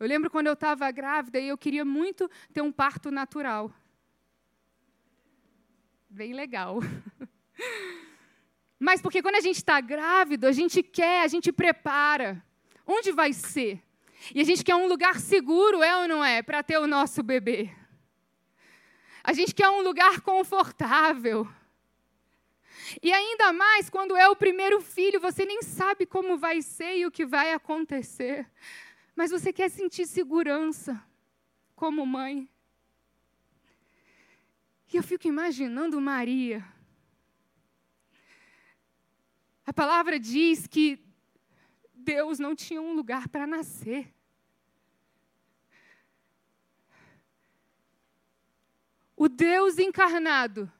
Eu 0.00 0.08
lembro 0.08 0.30
quando 0.30 0.48
eu 0.48 0.54
estava 0.54 0.90
grávida 0.90 1.38
e 1.38 1.46
eu 1.46 1.56
queria 1.56 1.84
muito 1.84 2.28
ter 2.52 2.62
um 2.62 2.72
parto 2.72 3.10
natural. 3.10 3.72
Bem 6.08 6.32
legal. 6.32 6.80
Mas 8.80 9.00
porque 9.00 9.22
quando 9.22 9.36
a 9.36 9.40
gente 9.40 9.56
está 9.56 9.80
grávido, 9.80 10.46
a 10.46 10.52
gente 10.52 10.82
quer, 10.82 11.22
a 11.22 11.28
gente 11.28 11.52
prepara. 11.52 12.44
Onde 12.84 13.12
vai 13.12 13.32
ser? 13.32 13.80
E 14.34 14.40
a 14.40 14.44
gente 14.44 14.64
quer 14.64 14.74
um 14.74 14.88
lugar 14.88 15.20
seguro, 15.20 15.82
é 15.82 15.96
ou 15.98 16.08
não 16.08 16.24
é, 16.24 16.42
para 16.42 16.62
ter 16.62 16.78
o 16.78 16.86
nosso 16.86 17.22
bebê. 17.22 17.70
A 19.22 19.32
gente 19.32 19.54
quer 19.54 19.68
um 19.68 19.82
lugar 19.82 20.20
confortável. 20.20 21.48
E 23.00 23.12
ainda 23.12 23.52
mais 23.52 23.88
quando 23.88 24.16
é 24.16 24.28
o 24.28 24.36
primeiro 24.36 24.80
filho, 24.80 25.20
você 25.20 25.44
nem 25.44 25.62
sabe 25.62 26.04
como 26.04 26.36
vai 26.36 26.60
ser 26.60 26.96
e 26.98 27.06
o 27.06 27.10
que 27.10 27.24
vai 27.24 27.52
acontecer. 27.52 28.50
Mas 29.14 29.30
você 29.30 29.52
quer 29.52 29.70
sentir 29.70 30.06
segurança 30.06 31.02
como 31.74 32.04
mãe. 32.04 32.48
E 34.92 34.96
eu 34.96 35.02
fico 35.02 35.26
imaginando 35.26 36.00
Maria. 36.00 36.64
A 39.64 39.72
palavra 39.72 40.18
diz 40.18 40.66
que 40.66 40.98
Deus 41.94 42.38
não 42.38 42.54
tinha 42.54 42.82
um 42.82 42.92
lugar 42.92 43.28
para 43.28 43.46
nascer. 43.46 44.12
O 49.16 49.28
Deus 49.28 49.78
encarnado, 49.78 50.70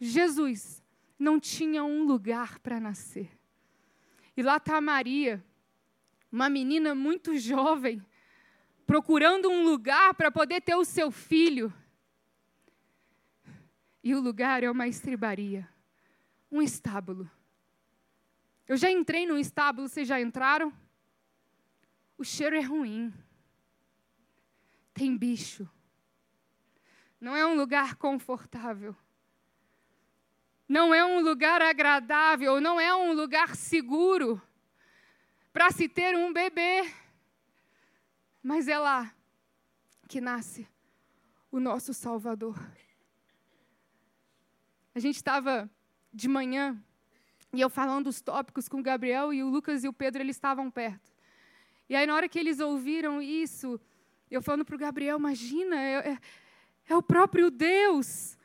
Jesus, 0.00 0.81
não 1.22 1.38
tinha 1.38 1.84
um 1.84 2.02
lugar 2.02 2.58
para 2.58 2.80
nascer. 2.80 3.30
E 4.36 4.42
lá 4.42 4.56
está 4.56 4.80
Maria, 4.80 5.42
uma 6.30 6.48
menina 6.48 6.94
muito 6.94 7.38
jovem, 7.38 8.04
procurando 8.84 9.48
um 9.48 9.62
lugar 9.62 10.14
para 10.14 10.32
poder 10.32 10.60
ter 10.60 10.74
o 10.74 10.84
seu 10.84 11.10
filho. 11.12 11.72
E 14.02 14.14
o 14.14 14.20
lugar 14.20 14.64
é 14.64 14.70
uma 14.70 14.88
estribaria, 14.88 15.68
um 16.50 16.60
estábulo. 16.60 17.30
Eu 18.66 18.76
já 18.76 18.90
entrei 18.90 19.24
num 19.24 19.38
estábulo, 19.38 19.88
vocês 19.88 20.08
já 20.08 20.20
entraram? 20.20 20.72
O 22.18 22.24
cheiro 22.24 22.56
é 22.56 22.60
ruim. 22.60 23.12
Tem 24.92 25.16
bicho. 25.16 25.68
Não 27.20 27.36
é 27.36 27.46
um 27.46 27.54
lugar 27.54 27.94
confortável 27.94 28.96
não 30.72 30.94
é 30.94 31.04
um 31.04 31.20
lugar 31.20 31.60
agradável, 31.60 32.58
não 32.58 32.80
é 32.80 32.94
um 32.94 33.12
lugar 33.12 33.54
seguro 33.54 34.40
para 35.52 35.70
se 35.70 35.86
ter 35.86 36.16
um 36.16 36.32
bebê. 36.32 36.90
Mas 38.42 38.68
é 38.68 38.78
lá 38.78 39.14
que 40.08 40.18
nasce 40.18 40.66
o 41.50 41.60
nosso 41.60 41.92
Salvador. 41.92 42.58
A 44.94 44.98
gente 44.98 45.16
estava 45.16 45.70
de 46.10 46.26
manhã 46.26 46.82
e 47.52 47.60
eu 47.60 47.68
falando 47.68 48.06
os 48.06 48.22
tópicos 48.22 48.66
com 48.66 48.80
o 48.80 48.82
Gabriel 48.82 49.30
e 49.30 49.42
o 49.42 49.50
Lucas 49.50 49.84
e 49.84 49.88
o 49.88 49.92
Pedro, 49.92 50.22
eles 50.22 50.36
estavam 50.36 50.70
perto. 50.70 51.12
E 51.86 51.94
aí, 51.94 52.06
na 52.06 52.14
hora 52.14 52.30
que 52.30 52.38
eles 52.38 52.60
ouviram 52.60 53.20
isso, 53.20 53.78
eu 54.30 54.40
falando 54.40 54.64
para 54.64 54.76
o 54.76 54.78
Gabriel: 54.78 55.18
imagina, 55.18 55.76
é, 55.76 56.12
é, 56.12 56.18
é 56.86 56.96
o 56.96 57.02
próprio 57.02 57.50
Deus 57.50 58.38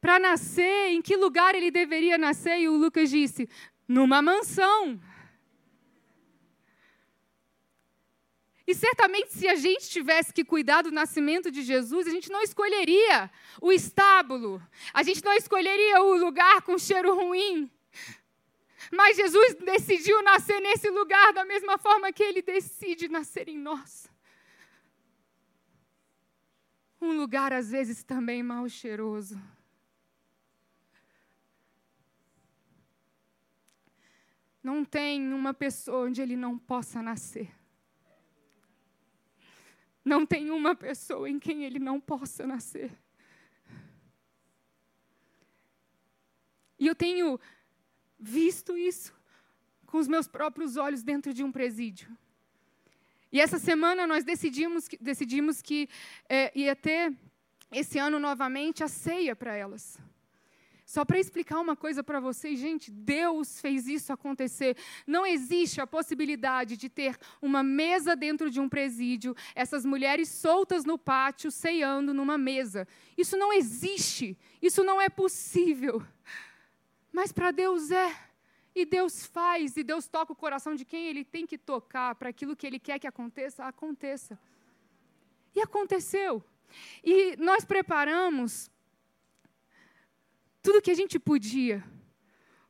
para 0.00 0.18
nascer, 0.18 0.90
em 0.90 1.02
que 1.02 1.16
lugar 1.16 1.54
ele 1.54 1.70
deveria 1.70 2.16
nascer? 2.16 2.58
E 2.58 2.68
o 2.68 2.76
Lucas 2.76 3.10
disse: 3.10 3.48
numa 3.86 4.20
mansão. 4.20 5.00
E 8.66 8.74
certamente, 8.74 9.32
se 9.32 9.48
a 9.48 9.54
gente 9.54 9.88
tivesse 9.88 10.30
que 10.30 10.44
cuidar 10.44 10.82
do 10.82 10.90
nascimento 10.90 11.50
de 11.50 11.62
Jesus, 11.62 12.06
a 12.06 12.10
gente 12.10 12.30
não 12.30 12.42
escolheria 12.42 13.30
o 13.62 13.72
estábulo, 13.72 14.62
a 14.92 15.02
gente 15.02 15.24
não 15.24 15.32
escolheria 15.32 16.02
o 16.02 16.14
lugar 16.14 16.60
com 16.60 16.76
cheiro 16.76 17.14
ruim. 17.14 17.70
Mas 18.92 19.16
Jesus 19.16 19.54
decidiu 19.54 20.22
nascer 20.22 20.60
nesse 20.60 20.90
lugar 20.90 21.32
da 21.32 21.46
mesma 21.46 21.78
forma 21.78 22.12
que 22.12 22.22
ele 22.22 22.42
decide 22.42 23.08
nascer 23.08 23.48
em 23.48 23.56
nós. 23.56 24.06
Um 27.00 27.12
lugar, 27.16 27.54
às 27.54 27.70
vezes, 27.70 28.02
também 28.02 28.42
mal 28.42 28.68
cheiroso. 28.68 29.40
Não 34.62 34.84
tem 34.84 35.32
uma 35.32 35.54
pessoa 35.54 36.06
onde 36.06 36.20
ele 36.20 36.36
não 36.36 36.58
possa 36.58 37.02
nascer. 37.02 37.50
Não 40.04 40.24
tem 40.24 40.50
uma 40.50 40.74
pessoa 40.74 41.28
em 41.28 41.38
quem 41.38 41.64
ele 41.64 41.78
não 41.78 42.00
possa 42.00 42.46
nascer. 42.46 42.90
E 46.78 46.86
eu 46.86 46.94
tenho 46.94 47.38
visto 48.18 48.76
isso 48.76 49.12
com 49.86 49.98
os 49.98 50.08
meus 50.08 50.28
próprios 50.28 50.76
olhos 50.76 51.02
dentro 51.02 51.34
de 51.34 51.42
um 51.42 51.50
presídio. 51.50 52.16
E 53.30 53.40
essa 53.40 53.58
semana 53.58 54.06
nós 54.06 54.24
decidimos 54.24 54.88
que, 54.88 54.96
decidimos 54.96 55.60
que 55.60 55.88
é, 56.28 56.50
ia 56.58 56.74
ter 56.74 57.14
esse 57.70 57.98
ano 57.98 58.18
novamente 58.18 58.82
a 58.82 58.88
ceia 58.88 59.36
para 59.36 59.54
elas. 59.54 59.98
Só 60.88 61.04
para 61.04 61.18
explicar 61.18 61.60
uma 61.60 61.76
coisa 61.76 62.02
para 62.02 62.18
vocês, 62.18 62.58
gente, 62.58 62.90
Deus 62.90 63.60
fez 63.60 63.86
isso 63.86 64.10
acontecer. 64.10 64.74
Não 65.06 65.26
existe 65.26 65.82
a 65.82 65.86
possibilidade 65.86 66.78
de 66.78 66.88
ter 66.88 67.14
uma 67.42 67.62
mesa 67.62 68.16
dentro 68.16 68.50
de 68.50 68.58
um 68.58 68.70
presídio, 68.70 69.36
essas 69.54 69.84
mulheres 69.84 70.30
soltas 70.30 70.86
no 70.86 70.96
pátio, 70.96 71.50
ceando 71.50 72.14
numa 72.14 72.38
mesa. 72.38 72.88
Isso 73.18 73.36
não 73.36 73.52
existe. 73.52 74.34
Isso 74.62 74.82
não 74.82 74.98
é 74.98 75.10
possível. 75.10 76.02
Mas 77.12 77.32
para 77.32 77.50
Deus 77.50 77.90
é. 77.90 78.16
E 78.74 78.86
Deus 78.86 79.26
faz, 79.26 79.76
e 79.76 79.84
Deus 79.84 80.08
toca 80.08 80.32
o 80.32 80.36
coração 80.36 80.74
de 80.74 80.86
quem 80.86 81.06
Ele 81.06 81.22
tem 81.22 81.46
que 81.46 81.58
tocar 81.58 82.14
para 82.14 82.30
aquilo 82.30 82.56
que 82.56 82.66
Ele 82.66 82.78
quer 82.78 82.98
que 82.98 83.06
aconteça, 83.06 83.62
aconteça. 83.66 84.40
E 85.54 85.60
aconteceu. 85.60 86.42
E 87.04 87.36
nós 87.36 87.62
preparamos 87.62 88.70
tudo 90.62 90.82
que 90.82 90.90
a 90.90 90.94
gente 90.94 91.18
podia. 91.18 91.84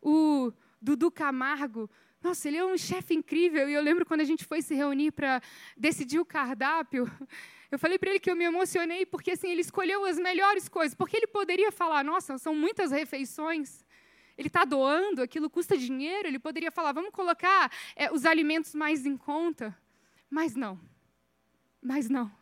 O 0.00 0.52
Dudu 0.80 1.10
Camargo, 1.10 1.90
nossa, 2.22 2.48
ele 2.48 2.56
é 2.56 2.64
um 2.64 2.76
chefe 2.76 3.14
incrível. 3.14 3.68
E 3.68 3.74
eu 3.74 3.82
lembro 3.82 4.06
quando 4.06 4.20
a 4.20 4.24
gente 4.24 4.44
foi 4.44 4.62
se 4.62 4.74
reunir 4.74 5.12
para 5.12 5.40
decidir 5.76 6.18
o 6.18 6.24
cardápio, 6.24 7.10
eu 7.70 7.78
falei 7.78 7.98
para 7.98 8.10
ele 8.10 8.20
que 8.20 8.30
eu 8.30 8.36
me 8.36 8.44
emocionei 8.44 9.04
porque 9.04 9.32
assim 9.32 9.50
ele 9.50 9.60
escolheu 9.60 10.04
as 10.04 10.18
melhores 10.18 10.68
coisas. 10.68 10.94
Porque 10.94 11.16
ele 11.16 11.26
poderia 11.26 11.70
falar, 11.72 12.04
nossa, 12.04 12.38
são 12.38 12.54
muitas 12.54 12.90
refeições. 12.90 13.84
Ele 14.36 14.48
está 14.48 14.64
doando, 14.64 15.22
aquilo 15.22 15.50
custa 15.50 15.76
dinheiro. 15.76 16.28
Ele 16.28 16.38
poderia 16.38 16.70
falar, 16.70 16.92
vamos 16.92 17.10
colocar 17.10 17.70
é, 17.96 18.12
os 18.12 18.24
alimentos 18.24 18.74
mais 18.74 19.04
em 19.04 19.16
conta. 19.16 19.76
Mas 20.30 20.54
não. 20.54 20.78
Mas 21.82 22.08
não 22.08 22.38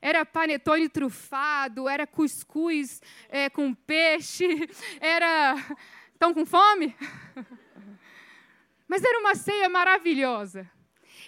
era 0.00 0.24
panetone 0.24 0.88
trufado, 0.88 1.88
era 1.88 2.06
cuscuz 2.06 3.00
é, 3.28 3.48
com 3.50 3.74
peixe, 3.74 4.46
era. 5.00 5.54
Estão 6.12 6.34
com 6.34 6.44
fome? 6.44 6.96
Mas 8.88 9.04
era 9.04 9.20
uma 9.20 9.34
ceia 9.34 9.68
maravilhosa. 9.68 10.68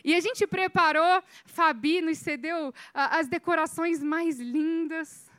E 0.03 0.15
a 0.15 0.21
gente 0.21 0.47
preparou, 0.47 1.23
Fabi 1.45 2.00
nos 2.00 2.19
cedeu 2.19 2.73
as 2.95 3.29
decorações 3.29 4.03
mais 4.03 4.39
lindas. 4.41 5.31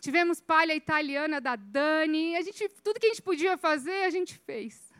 Tivemos 0.00 0.40
palha 0.40 0.74
italiana 0.74 1.40
da 1.40 1.56
Dani. 1.56 2.36
A 2.36 2.42
gente, 2.42 2.68
tudo 2.82 3.00
que 3.00 3.06
a 3.06 3.08
gente 3.10 3.20
podia 3.20 3.58
fazer, 3.58 4.04
a 4.04 4.10
gente 4.10 4.38
fez. 4.38 4.90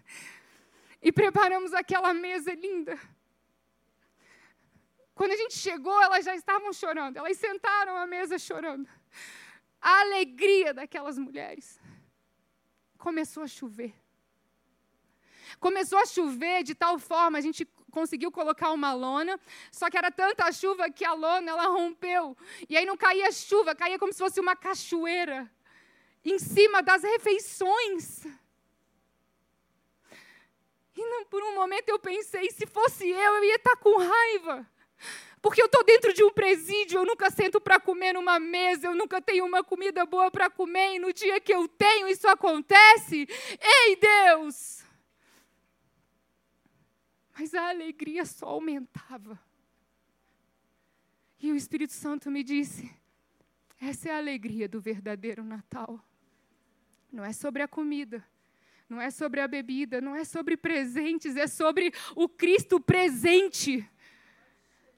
E 1.01 1.11
preparamos 1.11 1.73
aquela 1.73 2.13
mesa 2.13 2.53
linda. 2.53 2.99
Quando 5.21 5.33
a 5.33 5.37
gente 5.37 5.59
chegou, 5.59 6.01
elas 6.01 6.25
já 6.25 6.35
estavam 6.35 6.73
chorando. 6.73 7.19
Elas 7.19 7.37
sentaram 7.37 7.95
à 7.95 8.07
mesa 8.07 8.39
chorando. 8.39 8.89
A 9.79 10.01
alegria 10.01 10.73
daquelas 10.73 11.19
mulheres. 11.19 11.79
Começou 12.97 13.43
a 13.43 13.47
chover. 13.47 13.93
Começou 15.59 15.99
a 15.99 16.07
chover 16.07 16.63
de 16.63 16.75
tal 16.75 16.99
forma, 16.99 17.37
a 17.37 17.41
gente 17.43 17.67
conseguiu 17.93 18.33
colocar 18.33 18.71
uma 18.71 18.95
lona, 18.95 19.39
só 19.71 19.91
que 19.91 19.99
era 19.99 20.11
tanta 20.11 20.51
chuva 20.53 20.91
que 20.91 21.05
a 21.05 21.13
lona 21.13 21.51
ela 21.51 21.67
rompeu. 21.67 22.35
E 22.67 22.75
aí 22.75 22.87
não 22.87 22.97
caía 22.97 23.31
chuva, 23.31 23.75
caía 23.75 23.99
como 23.99 24.15
se 24.15 24.19
fosse 24.19 24.41
uma 24.41 24.57
cachoeira 24.57 25.53
em 26.25 26.39
cima 26.39 26.83
das 26.83 27.03
refeições. 27.03 28.25
E 30.97 31.25
por 31.27 31.43
um 31.43 31.55
momento 31.57 31.91
eu 31.91 31.99
pensei, 31.99 32.51
se 32.51 32.67
fosse 32.67 33.07
eu, 33.07 33.35
eu 33.37 33.45
ia 33.45 33.57
estar 33.57 33.77
com 33.77 33.99
raiva. 33.99 34.67
Porque 35.43 35.63
eu 35.63 35.67
estou 35.67 35.83
dentro 35.83 36.13
de 36.13 36.23
um 36.23 36.31
presídio, 36.31 36.99
eu 36.99 37.05
nunca 37.07 37.31
sento 37.31 37.61
para 37.61 37.81
comer 37.81 38.13
numa 38.13 38.39
mesa, 38.39 38.89
eu 38.89 38.95
nunca 38.95 39.23
tenho 39.23 39.45
uma 39.47 39.65
comida 39.65 40.05
boa 40.05 40.31
para 40.31 40.51
comer, 40.51 40.97
e 40.97 40.99
no 40.99 41.13
dia 41.13 41.41
que 41.41 41.55
eu 41.55 41.67
tenho 41.67 42.09
isso 42.09 42.29
acontece. 42.29 43.27
Ei, 43.61 43.97
Deus! 43.97 44.85
Mas 47.39 47.55
a 47.55 47.71
alegria 47.71 48.27
só 48.27 48.47
aumentava. 48.47 49.41
E 51.41 51.51
o 51.51 51.57
Espírito 51.57 51.95
Santo 51.95 52.31
me 52.31 52.45
disse: 52.45 52.95
essa 53.81 54.11
é 54.11 54.13
a 54.13 54.19
alegria 54.19 54.69
do 54.69 54.79
verdadeiro 54.79 55.43
Natal. 55.43 56.05
Não 57.11 57.25
é 57.25 57.33
sobre 57.33 57.63
a 57.63 57.67
comida, 57.67 58.23
não 58.87 59.01
é 59.01 59.11
sobre 59.11 59.41
a 59.41 59.49
bebida, 59.49 60.03
não 60.03 60.15
é 60.15 60.23
sobre 60.23 60.55
presentes, 60.55 61.35
é 61.35 61.47
sobre 61.47 61.93
o 62.15 62.29
Cristo 62.29 62.79
presente 62.79 63.89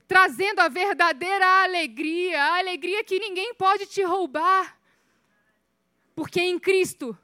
trazendo 0.06 0.60
a 0.60 0.68
verdadeira 0.68 1.46
alegria, 1.62 2.42
a 2.42 2.58
alegria 2.58 3.04
que 3.04 3.18
ninguém 3.18 3.54
pode 3.54 3.86
te 3.86 4.02
roubar. 4.02 4.78
Porque 6.14 6.40
em 6.40 6.58
Cristo 6.58 7.16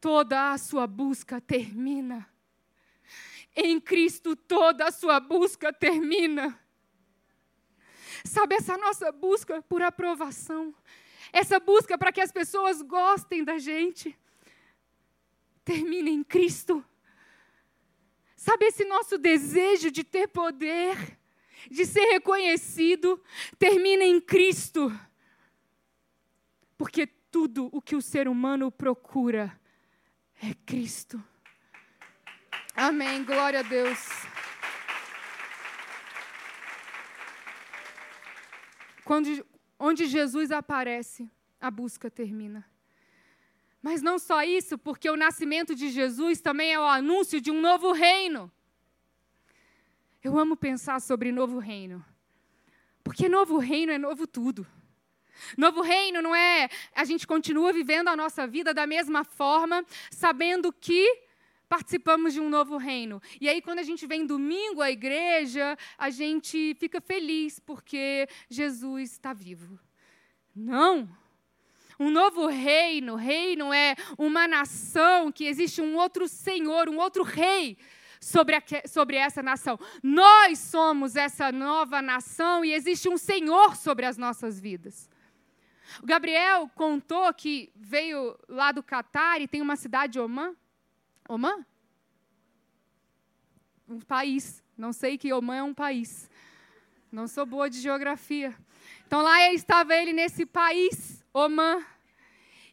toda 0.00 0.52
a 0.52 0.58
sua 0.58 0.86
busca 0.86 1.40
termina. 1.40 2.28
Em 3.56 3.80
Cristo 3.80 4.36
toda 4.36 4.86
a 4.86 4.92
sua 4.92 5.20
busca 5.20 5.72
termina. 5.72 6.58
Sabe, 8.24 8.54
essa 8.54 8.76
nossa 8.78 9.12
busca 9.12 9.60
por 9.62 9.82
aprovação, 9.82 10.74
essa 11.32 11.60
busca 11.60 11.98
para 11.98 12.10
que 12.10 12.20
as 12.20 12.32
pessoas 12.32 12.80
gostem 12.80 13.44
da 13.44 13.58
gente, 13.58 14.18
termina 15.64 16.08
em 16.08 16.24
Cristo. 16.24 16.84
Sabe, 18.34 18.66
esse 18.66 18.84
nosso 18.84 19.18
desejo 19.18 19.90
de 19.90 20.04
ter 20.04 20.28
poder, 20.28 21.18
de 21.70 21.84
ser 21.86 22.04
reconhecido, 22.06 23.22
termina 23.58 24.04
em 24.04 24.20
Cristo. 24.20 24.92
Porque 26.76 27.06
tudo 27.06 27.68
o 27.72 27.80
que 27.80 27.96
o 27.96 28.02
ser 28.02 28.28
humano 28.28 28.70
procura 28.70 29.58
é 30.42 30.54
Cristo. 30.66 31.22
Amém. 32.76 33.24
Glória 33.24 33.60
a 33.60 33.62
Deus. 33.62 33.98
Quando, 39.04 39.46
onde 39.78 40.06
Jesus 40.06 40.50
aparece, 40.50 41.30
a 41.60 41.70
busca 41.70 42.10
termina. 42.10 42.64
Mas 43.82 44.00
não 44.00 44.18
só 44.18 44.42
isso, 44.42 44.78
porque 44.78 45.10
o 45.10 45.16
nascimento 45.16 45.74
de 45.74 45.90
Jesus 45.90 46.40
também 46.40 46.72
é 46.72 46.80
o 46.80 46.84
anúncio 46.84 47.40
de 47.40 47.50
um 47.50 47.60
novo 47.60 47.92
reino. 47.92 48.50
Eu 50.24 50.38
amo 50.38 50.56
pensar 50.56 51.02
sobre 51.02 51.30
novo 51.30 51.58
reino. 51.58 52.02
Porque 53.02 53.28
novo 53.28 53.58
reino 53.58 53.92
é 53.92 53.98
novo 53.98 54.26
tudo. 54.26 54.66
Novo 55.54 55.82
reino 55.82 56.22
não 56.22 56.34
é 56.34 56.70
a 56.94 57.04
gente 57.04 57.26
continua 57.26 57.74
vivendo 57.74 58.08
a 58.08 58.16
nossa 58.16 58.46
vida 58.46 58.72
da 58.72 58.86
mesma 58.86 59.22
forma, 59.22 59.84
sabendo 60.10 60.72
que 60.72 61.06
participamos 61.68 62.32
de 62.32 62.40
um 62.40 62.48
novo 62.48 62.78
reino. 62.78 63.20
E 63.38 63.50
aí, 63.50 63.60
quando 63.60 63.80
a 63.80 63.82
gente 63.82 64.06
vem 64.06 64.24
domingo 64.24 64.80
à 64.80 64.90
igreja, 64.90 65.76
a 65.98 66.08
gente 66.08 66.74
fica 66.80 67.02
feliz 67.02 67.58
porque 67.58 68.26
Jesus 68.48 69.12
está 69.12 69.34
vivo. 69.34 69.78
Não! 70.56 71.06
Um 72.00 72.10
novo 72.10 72.46
reino, 72.46 73.14
reino 73.14 73.74
é 73.74 73.94
uma 74.16 74.48
nação 74.48 75.30
que 75.30 75.44
existe 75.44 75.82
um 75.82 75.96
outro 75.96 76.26
Senhor, 76.26 76.88
um 76.88 76.96
outro 76.96 77.22
rei 77.22 77.76
sobre, 78.24 78.56
a, 78.56 78.62
sobre 78.86 79.16
essa 79.16 79.42
nação. 79.42 79.78
Nós 80.02 80.58
somos 80.58 81.14
essa 81.14 81.52
nova 81.52 82.00
nação 82.00 82.64
e 82.64 82.72
existe 82.72 83.08
um 83.08 83.18
Senhor 83.18 83.76
sobre 83.76 84.06
as 84.06 84.16
nossas 84.16 84.58
vidas. 84.58 85.10
O 86.02 86.06
Gabriel 86.06 86.70
contou 86.74 87.32
que 87.34 87.70
veio 87.76 88.36
lá 88.48 88.72
do 88.72 88.82
Catar 88.82 89.40
e 89.40 89.46
tem 89.46 89.60
uma 89.60 89.76
cidade 89.76 90.18
Oman. 90.18 90.56
Oman? 91.28 91.64
um 93.86 94.00
país. 94.00 94.64
Não 94.76 94.92
sei 94.92 95.18
que 95.18 95.32
Oman 95.32 95.56
é 95.56 95.62
um 95.62 95.74
país. 95.74 96.30
Não 97.12 97.28
sou 97.28 97.44
boa 97.44 97.68
de 97.68 97.78
geografia. 97.78 98.56
Então 99.06 99.20
lá 99.22 99.52
estava 99.52 99.94
ele 99.94 100.12
nesse 100.12 100.46
país, 100.46 101.22
Oman. 101.32 101.84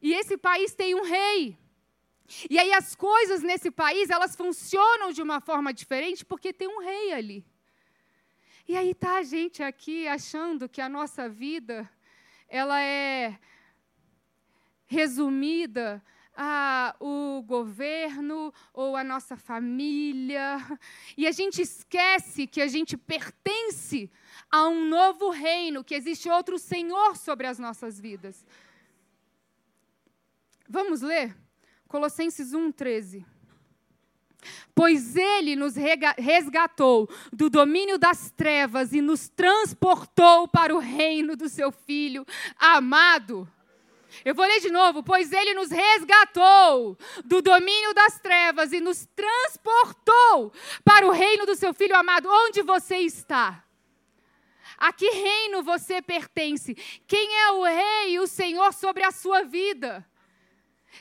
E 0.02 0.14
esse 0.14 0.38
país 0.38 0.74
tem 0.74 0.96
um 0.96 1.04
rei. 1.04 1.58
E 2.50 2.58
aí 2.58 2.72
as 2.74 2.96
coisas 2.96 3.42
nesse 3.42 3.70
país, 3.70 4.10
elas 4.10 4.36
funcionam 4.36 5.12
de 5.12 5.22
uma 5.22 5.40
forma 5.42 5.74
diferente 5.74 6.26
porque 6.26 6.54
tem 6.54 6.68
um 6.68 6.80
rei 6.80 7.14
ali. 7.14 7.46
E 8.68 8.76
aí 8.76 8.94
tá 8.94 9.18
a 9.18 9.24
gente 9.24 9.62
aqui 9.62 10.08
achando 10.08 10.70
que 10.70 10.82
a 10.82 10.88
nossa 10.88 11.28
vida 11.28 11.90
ela 12.48 12.82
é 12.82 13.40
resumida 14.86 16.04
a 16.36 16.96
o 17.00 17.42
governo 17.44 18.54
ou 18.74 18.96
a 18.96 19.04
nossa 19.04 19.36
família. 19.36 20.58
E 21.18 21.28
a 21.28 21.32
gente 21.32 21.62
esquece 21.62 22.48
que 22.48 22.62
a 22.62 22.68
gente 22.68 22.96
pertence 22.98 24.10
a 24.50 24.68
um 24.68 24.86
novo 24.86 25.30
reino, 25.30 25.84
que 25.84 25.96
existe 25.96 26.30
outro 26.30 26.58
Senhor 26.58 27.16
sobre 27.16 27.48
as 27.48 27.60
nossas 27.60 28.00
vidas. 28.00 28.46
Vamos 30.68 31.02
ler? 31.02 31.36
Colossenses 31.92 32.54
1,13. 32.54 33.26
Pois 34.74 35.18
ele 35.18 35.58
nos 35.58 35.76
resgatou 36.18 37.10
do 37.34 37.50
domínio 37.50 37.98
das 37.98 38.32
trevas 38.32 38.94
e 38.94 39.02
nos 39.02 39.28
transportou 39.28 40.48
para 40.48 40.74
o 40.74 40.80
reino 40.80 41.36
do 41.36 41.50
seu 41.50 41.70
Filho 41.70 42.26
amado. 42.58 43.46
Eu 44.24 44.34
vou 44.34 44.46
ler 44.46 44.62
de 44.62 44.72
novo. 44.72 45.04
Pois 45.04 45.34
ele 45.34 45.54
nos 45.54 45.70
resgatou 45.70 46.98
do 47.26 47.42
domínio 47.42 47.94
das 47.94 48.18
trevas 48.20 48.72
e 48.72 48.80
nos 48.80 49.06
transportou 49.14 50.54
para 50.86 51.06
o 51.06 51.12
reino 51.12 51.46
do 51.46 51.58
seu 51.58 51.74
Filho 51.74 51.98
amado. 51.98 52.30
Onde 52.30 52.62
você 52.62 53.00
está? 53.00 53.66
A 54.78 54.94
que 54.94 55.10
reino 55.10 55.62
você 55.62 56.02
pertence? 56.02 56.74
Quem 57.06 57.38
é 57.38 57.52
o 57.52 57.64
rei 57.66 58.14
e 58.14 58.20
o 58.20 58.28
Senhor 58.28 58.72
sobre 58.74 59.04
a 59.04 59.12
sua 59.12 59.44
vida? 59.44 60.10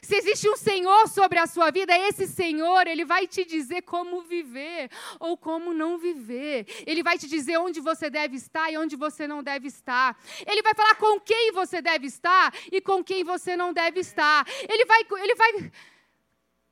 Se 0.02 0.16
existe 0.16 0.48
um 0.48 0.56
Senhor 0.56 1.08
sobre 1.08 1.38
a 1.38 1.46
sua 1.46 1.70
vida, 1.70 1.96
esse 1.96 2.26
Senhor, 2.26 2.86
ele 2.86 3.04
vai 3.04 3.26
te 3.26 3.44
dizer 3.44 3.82
como 3.82 4.22
viver 4.22 4.90
ou 5.18 5.36
como 5.36 5.74
não 5.74 5.98
viver. 5.98 6.66
Ele 6.86 7.02
vai 7.02 7.18
te 7.18 7.26
dizer 7.26 7.58
onde 7.58 7.80
você 7.80 8.08
deve 8.08 8.36
estar 8.36 8.70
e 8.70 8.78
onde 8.78 8.96
você 8.96 9.26
não 9.26 9.42
deve 9.42 9.66
estar. 9.66 10.16
Ele 10.46 10.62
vai 10.62 10.74
falar 10.74 10.94
com 10.94 11.18
quem 11.20 11.52
você 11.52 11.82
deve 11.82 12.06
estar 12.06 12.54
e 12.70 12.80
com 12.80 13.02
quem 13.02 13.24
você 13.24 13.56
não 13.56 13.72
deve 13.72 14.00
estar. 14.00 14.46
Ele 14.68 14.84
vai 14.84 15.00
ele 15.22 15.34
vai 15.34 15.72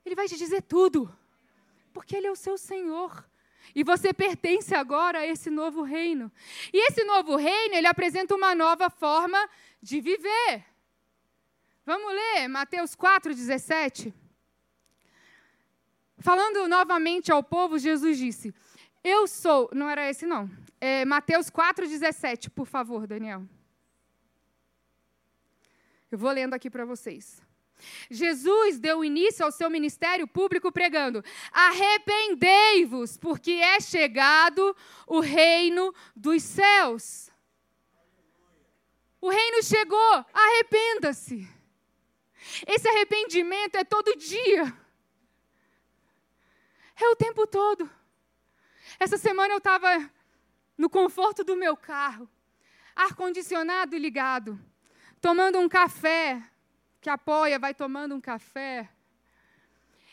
ele 0.07 0.15
vai 0.15 0.29
te 0.29 0.37
dizer 0.37 0.63
tudo. 0.63 1.13
Porque 1.93 2.17
ele 2.17 2.29
é 2.29 2.31
o 2.31 2.37
seu 2.37 2.57
Senhor. 2.57 3.25
E 3.75 3.83
você 3.85 4.13
pertence 4.13 4.75
agora 4.75 5.19
a 5.21 5.27
esse 5.27 5.51
novo 5.51 5.83
reino. 5.83 6.31
E 6.73 6.89
esse 6.89 7.05
novo 7.05 7.37
reino, 7.37 7.75
ele 7.75 7.87
apresenta 7.87 8.35
uma 8.35 8.55
nova 8.55 8.89
forma 8.89 9.39
de 9.83 10.01
viver. 10.01 10.65
Vamos 11.89 12.13
ler 12.13 12.49
Mateus 12.49 12.95
4, 12.95 13.35
17. 13.35 14.13
Falando 16.19 16.69
novamente 16.69 17.33
ao 17.33 17.43
povo, 17.43 17.79
Jesus 17.79 18.19
disse: 18.19 18.55
Eu 19.03 19.27
sou. 19.27 19.71
Não 19.73 19.89
era 19.89 20.07
esse, 20.11 20.27
não. 20.27 20.51
É 20.79 21.07
Mateus 21.07 21.49
4, 21.49 21.89
17, 21.89 22.51
por 22.51 22.67
favor, 22.67 23.07
Daniel. 23.07 23.43
Eu 26.13 26.19
vou 26.19 26.31
lendo 26.31 26.53
aqui 26.53 26.69
para 26.69 26.85
vocês. 26.85 27.41
Jesus 28.11 28.79
deu 28.79 29.03
início 29.03 29.43
ao 29.43 29.51
seu 29.51 29.71
ministério 29.71 30.29
público 30.29 30.71
pregando: 30.71 31.25
Arrependei-vos, 31.51 33.17
porque 33.17 33.53
é 33.53 33.81
chegado 33.81 34.77
o 35.07 35.21
reino 35.21 35.95
dos 36.15 36.43
céus. 36.43 37.31
O 39.23 39.31
reino 39.31 39.63
chegou, 39.63 40.27
arrependa-se. 40.35 41.57
Esse 42.67 42.89
arrependimento 42.89 43.77
é 43.77 43.85
todo 43.85 44.17
dia. 44.17 44.75
É 47.01 47.09
o 47.09 47.17
tempo 47.17 47.47
todo. 47.47 47.89
Essa 48.99 49.17
semana 49.17 49.55
eu 49.55 49.59
estava 49.59 50.11
no 50.77 50.89
conforto 50.89 51.45
do 51.45 51.57
meu 51.57 51.77
carro, 51.77 52.29
ar-condicionado 52.95 53.97
ligado, 53.97 54.59
tomando 55.21 55.59
um 55.59 55.69
café, 55.69 56.43
que 57.01 57.11
apoia, 57.11 57.59
vai 57.59 57.75
tomando 57.75 58.15
um 58.15 58.21
café, 58.21 58.89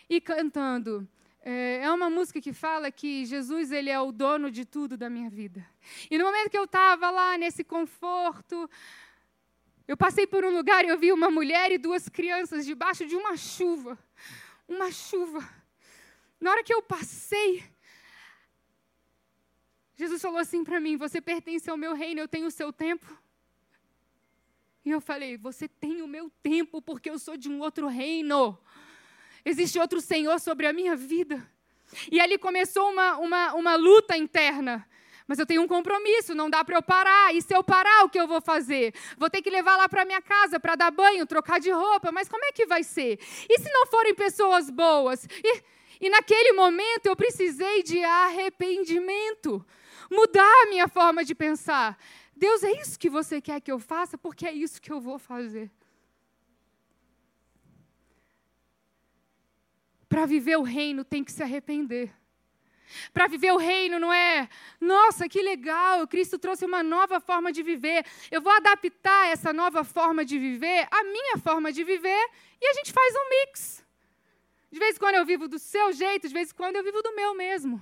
e 0.10 0.22
cantando. 0.22 1.08
É, 1.42 1.82
é 1.84 1.92
uma 1.92 2.10
música 2.10 2.42
que 2.42 2.54
fala 2.54 2.92
que 2.92 3.26
Jesus 3.26 3.72
ele 3.72 3.90
é 3.90 4.00
o 4.00 4.12
dono 4.12 4.50
de 4.50 4.66
tudo 4.66 4.98
da 4.98 5.10
minha 5.10 5.30
vida. 5.30 5.66
E 6.10 6.18
no 6.18 6.26
momento 6.26 6.50
que 6.50 6.58
eu 6.58 6.64
estava 6.64 7.12
lá 7.12 7.38
nesse 7.38 7.64
conforto, 7.64 8.70
eu 9.88 9.96
passei 9.96 10.26
por 10.26 10.44
um 10.44 10.50
lugar 10.50 10.84
e 10.84 10.88
eu 10.88 10.98
vi 10.98 11.12
uma 11.12 11.30
mulher 11.30 11.72
e 11.72 11.78
duas 11.78 12.10
crianças 12.10 12.66
debaixo 12.66 13.06
de 13.06 13.16
uma 13.16 13.38
chuva. 13.38 13.98
Uma 14.68 14.92
chuva. 14.92 15.48
Na 16.40 16.52
hora 16.52 16.64
que 16.64 16.74
eu 16.74 16.82
passei, 16.82 17.64
Jesus 19.96 20.22
falou 20.22 20.40
assim 20.40 20.64
para 20.64 20.80
mim: 20.80 20.98
Você 20.98 21.22
pertence 21.22 21.70
ao 21.70 21.78
meu 21.78 21.94
reino, 21.94 22.20
eu 22.20 22.28
tenho 22.28 22.48
o 22.48 22.52
seu 22.52 22.74
tempo. 22.74 23.06
E 24.84 24.90
eu 24.90 25.00
falei: 25.00 25.38
Você 25.38 25.68
tem 25.68 26.02
o 26.02 26.08
meu 26.08 26.32
tempo, 26.42 26.82
porque 26.82 27.10
eu 27.10 27.20
sou 27.20 27.38
de 27.38 27.48
um 27.48 27.60
outro 27.60 27.88
reino. 27.88 28.58
Existe 29.44 29.80
outro 29.80 30.02
Senhor 30.02 30.40
sobre 30.40 30.66
a 30.66 30.74
minha 30.74 30.96
vida. 30.96 31.48
E 32.12 32.20
ali 32.20 32.38
começou 32.38 32.92
uma, 32.92 33.18
uma, 33.18 33.54
uma 33.54 33.76
luta 33.76 34.18
interna. 34.18 34.88
Mas 35.28 35.40
eu 35.40 35.46
tenho 35.46 35.62
um 35.64 35.68
compromisso, 35.68 36.36
não 36.36 36.50
dá 36.50 36.64
para 36.64 36.78
eu 36.78 36.84
parar. 36.84 37.34
E 37.34 37.42
se 37.42 37.56
eu 37.56 37.64
parar, 37.64 38.04
o 38.04 38.10
que 38.10 38.20
eu 38.20 38.28
vou 38.28 38.42
fazer? 38.42 38.94
Vou 39.18 39.30
ter 39.30 39.42
que 39.42 39.50
levar 39.50 39.76
lá 39.76 39.90
para 39.90 40.06
minha 40.06 40.22
casa 40.22 40.60
para 40.60 40.76
dar 40.76 40.92
banho, 40.92 41.26
trocar 41.26 41.60
de 41.60 41.72
roupa, 41.72 42.12
mas 42.12 42.30
como 42.30 42.46
é 42.46 42.52
que 42.52 42.66
vai 42.66 42.84
ser? 42.84 43.20
E 43.50 43.60
se 43.60 43.72
não 43.72 43.88
forem 43.88 44.14
pessoas 44.14 44.70
boas? 44.70 45.28
E, 45.44 45.64
e 46.02 46.10
naquele 46.10 46.54
momento 46.54 47.08
eu 47.08 47.16
precisei 47.16 47.82
de 47.82 48.04
arrependimento, 48.04 49.66
mudar 50.12 50.64
a 50.64 50.68
minha 50.68 50.88
forma 50.88 51.24
de 51.26 51.34
pensar. 51.34 51.98
Deus, 52.36 52.64
é 52.64 52.72
isso 52.82 53.00
que 53.00 53.10
você 53.10 53.42
quer 53.42 53.62
que 53.62 53.72
eu 53.72 53.80
faça? 53.80 54.18
Porque 54.18 54.46
é 54.46 54.54
isso 54.54 54.82
que 54.82 54.92
eu 54.92 55.00
vou 55.00 55.18
fazer. 55.18 55.72
Para 60.08 60.26
viver 60.26 60.58
o 60.58 60.62
reino 60.62 61.04
tem 61.04 61.24
que 61.24 61.32
se 61.32 61.42
arrepender. 61.42 62.14
Para 63.14 63.28
viver 63.28 63.52
o 63.52 63.58
reino 63.58 64.00
não 64.00 64.12
é, 64.12 64.48
nossa, 64.80 65.28
que 65.28 65.42
legal, 65.42 66.08
Cristo 66.08 66.38
trouxe 66.38 66.66
uma 66.66 66.84
nova 66.84 67.20
forma 67.20 67.52
de 67.52 67.64
viver. 67.64 68.06
Eu 68.32 68.42
vou 68.42 68.52
adaptar 68.52 69.28
essa 69.28 69.52
nova 69.52 69.84
forma 69.84 70.24
de 70.24 70.38
viver 70.38 70.88
à 70.92 71.04
minha 71.04 71.38
forma 71.38 71.72
de 71.72 71.84
viver 71.84 72.30
e 72.62 72.68
a 72.68 72.74
gente 72.74 72.92
faz 72.92 73.14
um 73.16 73.30
mix. 73.30 73.86
De 74.72 74.80
vez 74.80 74.96
em 74.96 75.00
quando 75.00 75.16
eu 75.16 75.26
vivo 75.26 75.48
do 75.48 75.58
seu 75.58 75.94
jeito, 75.94 76.28
de 76.28 76.34
vez 76.34 76.52
em 76.52 76.56
quando 76.56 76.76
eu 76.76 76.84
vivo 76.84 77.02
do 77.02 77.16
meu 77.16 77.34
mesmo. 77.34 77.82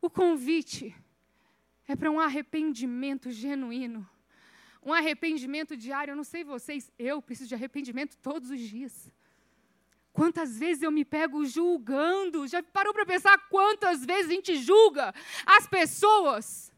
O 0.00 0.08
convite 0.08 0.94
é 1.88 1.94
para 1.94 2.10
um 2.10 2.20
arrependimento 2.20 3.30
genuíno. 3.30 4.08
Um 4.82 4.92
arrependimento 4.92 5.76
diário. 5.76 6.12
Eu 6.12 6.16
não 6.16 6.24
sei 6.24 6.44
vocês, 6.44 6.90
eu 6.98 7.20
preciso 7.20 7.48
de 7.48 7.54
arrependimento 7.54 8.16
todos 8.18 8.50
os 8.50 8.60
dias. 8.60 9.12
Quantas 10.16 10.58
vezes 10.58 10.82
eu 10.82 10.90
me 10.90 11.04
pego 11.04 11.44
julgando? 11.44 12.46
Já 12.48 12.62
parou 12.62 12.94
para 12.94 13.04
pensar 13.04 13.36
quantas 13.50 14.02
vezes 14.02 14.30
a 14.30 14.34
gente 14.34 14.56
julga 14.56 15.14
as 15.44 15.66
pessoas? 15.66 16.72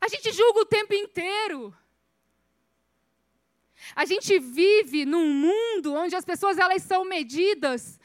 A 0.00 0.08
gente 0.08 0.32
julga 0.32 0.62
o 0.62 0.66
tempo 0.66 0.92
inteiro. 0.92 1.72
A 3.94 4.04
gente 4.04 4.40
vive 4.40 5.06
num 5.06 5.32
mundo 5.32 5.94
onde 5.94 6.16
as 6.16 6.24
pessoas 6.24 6.58
elas 6.58 6.82
são 6.82 7.04
medidas 7.04 8.00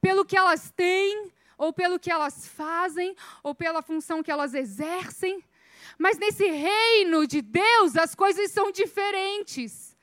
pelo 0.00 0.24
que 0.24 0.36
elas 0.36 0.70
têm, 0.70 1.32
ou 1.58 1.72
pelo 1.72 1.98
que 1.98 2.08
elas 2.08 2.46
fazem, 2.46 3.16
ou 3.42 3.56
pela 3.56 3.82
função 3.82 4.22
que 4.22 4.30
elas 4.30 4.54
exercem. 4.54 5.44
Mas 5.98 6.16
nesse 6.16 6.46
reino 6.46 7.26
de 7.26 7.42
Deus 7.42 7.96
as 7.96 8.14
coisas 8.14 8.52
são 8.52 8.70
diferentes. 8.70 9.95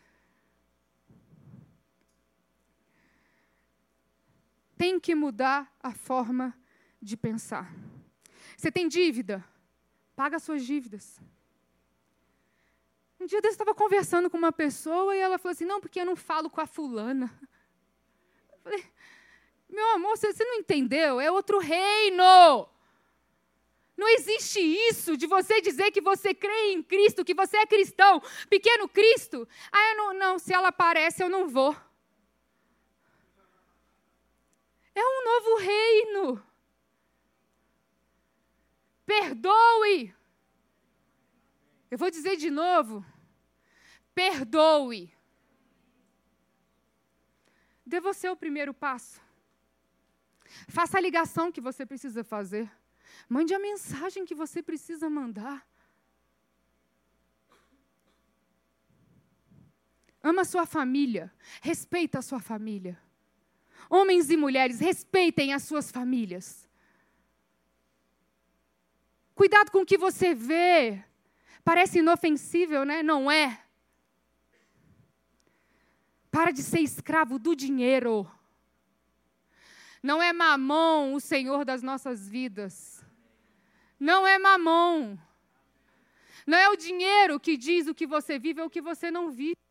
Tem 4.83 4.99
que 4.99 5.15
mudar 5.15 5.73
a 5.81 5.93
forma 5.93 6.53
de 7.01 7.15
pensar. 7.15 7.73
Você 8.57 8.69
tem 8.69 8.89
dívida? 8.89 9.41
Paga 10.13 10.39
suas 10.39 10.65
dívidas. 10.65 11.21
Um 13.17 13.25
dia 13.25 13.39
eu 13.41 13.49
estava 13.49 13.73
conversando 13.73 14.29
com 14.29 14.35
uma 14.35 14.51
pessoa 14.51 15.15
e 15.15 15.19
ela 15.19 15.37
falou 15.37 15.53
assim: 15.53 15.63
Não, 15.63 15.79
porque 15.79 16.01
eu 16.01 16.05
não 16.05 16.17
falo 16.17 16.49
com 16.49 16.59
a 16.59 16.65
fulana. 16.65 17.31
Eu 18.51 18.57
falei: 18.57 18.85
Meu 19.69 19.87
amor, 19.91 20.17
você, 20.17 20.43
não 20.43 20.55
entendeu? 20.55 21.17
É 21.17 21.31
outro 21.31 21.59
reino. 21.59 22.67
Não 23.95 24.09
existe 24.09 24.59
isso 24.59 25.15
de 25.15 25.27
você 25.27 25.61
dizer 25.61 25.91
que 25.91 26.01
você 26.01 26.33
crê 26.33 26.73
em 26.73 26.83
Cristo, 26.83 27.23
que 27.23 27.33
você 27.33 27.55
é 27.55 27.65
cristão, 27.65 28.21
pequeno 28.49 28.89
Cristo. 28.89 29.47
Ah, 29.71 29.95
não, 29.95 30.13
não, 30.13 30.37
se 30.37 30.53
ela 30.53 30.67
aparece, 30.67 31.23
eu 31.23 31.29
não 31.29 31.47
vou. 31.47 31.73
É 34.95 35.01
um 35.01 35.23
novo 35.23 35.57
reino. 35.57 36.43
Perdoe. 39.05 40.13
Eu 41.89 41.97
vou 41.97 42.09
dizer 42.09 42.37
de 42.37 42.49
novo. 42.49 43.05
Perdoe. 44.13 45.13
Dê 47.85 47.99
você 47.99 48.29
o 48.29 48.35
primeiro 48.35 48.73
passo. 48.73 49.21
Faça 50.67 50.97
a 50.97 51.01
ligação 51.01 51.51
que 51.51 51.61
você 51.61 51.85
precisa 51.85 52.23
fazer. 52.23 52.71
Mande 53.27 53.53
a 53.53 53.59
mensagem 53.59 54.25
que 54.25 54.35
você 54.35 54.61
precisa 54.61 55.09
mandar. 55.09 55.67
Ama 60.21 60.43
a 60.43 60.45
sua 60.45 60.65
família. 60.65 61.33
Respeita 61.61 62.19
a 62.19 62.21
sua 62.21 62.39
família. 62.39 62.99
Homens 63.89 64.29
e 64.29 64.37
mulheres, 64.37 64.79
respeitem 64.79 65.53
as 65.53 65.63
suas 65.63 65.91
famílias. 65.91 66.69
Cuidado 69.35 69.71
com 69.71 69.79
o 69.79 69.85
que 69.85 69.97
você 69.97 70.33
vê. 70.33 71.03
Parece 71.63 71.99
inofensível, 71.99 72.85
né? 72.85 73.01
Não 73.01 73.31
é. 73.31 73.61
Para 76.29 76.51
de 76.51 76.63
ser 76.63 76.79
escravo 76.79 77.39
do 77.39 77.55
dinheiro. 77.55 78.29
Não 80.01 80.21
é 80.21 80.33
mamão 80.33 81.13
o 81.13 81.19
Senhor 81.19 81.63
das 81.63 81.81
nossas 81.81 82.27
vidas. 82.27 83.03
Não 83.99 84.27
é 84.27 84.37
mamão. 84.37 85.17
Não 86.45 86.57
é 86.57 86.69
o 86.69 86.75
dinheiro 86.75 87.39
que 87.39 87.55
diz 87.55 87.87
o 87.87 87.95
que 87.95 88.05
você 88.05 88.37
vive 88.37 88.59
ou 88.59 88.67
o 88.67 88.69
que 88.69 88.81
você 88.81 89.09
não 89.09 89.31
vive. 89.31 89.62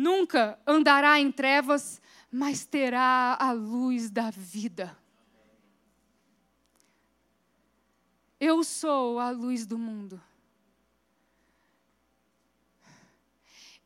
Nunca 0.00 0.58
andará 0.66 1.20
em 1.20 1.30
trevas, 1.30 2.00
mas 2.32 2.64
terá 2.64 3.36
a 3.38 3.52
luz 3.52 4.10
da 4.10 4.30
vida. 4.30 4.96
Eu 8.40 8.64
sou 8.64 9.18
a 9.18 9.30
luz 9.30 9.66
do 9.66 9.76
mundo. 9.76 10.20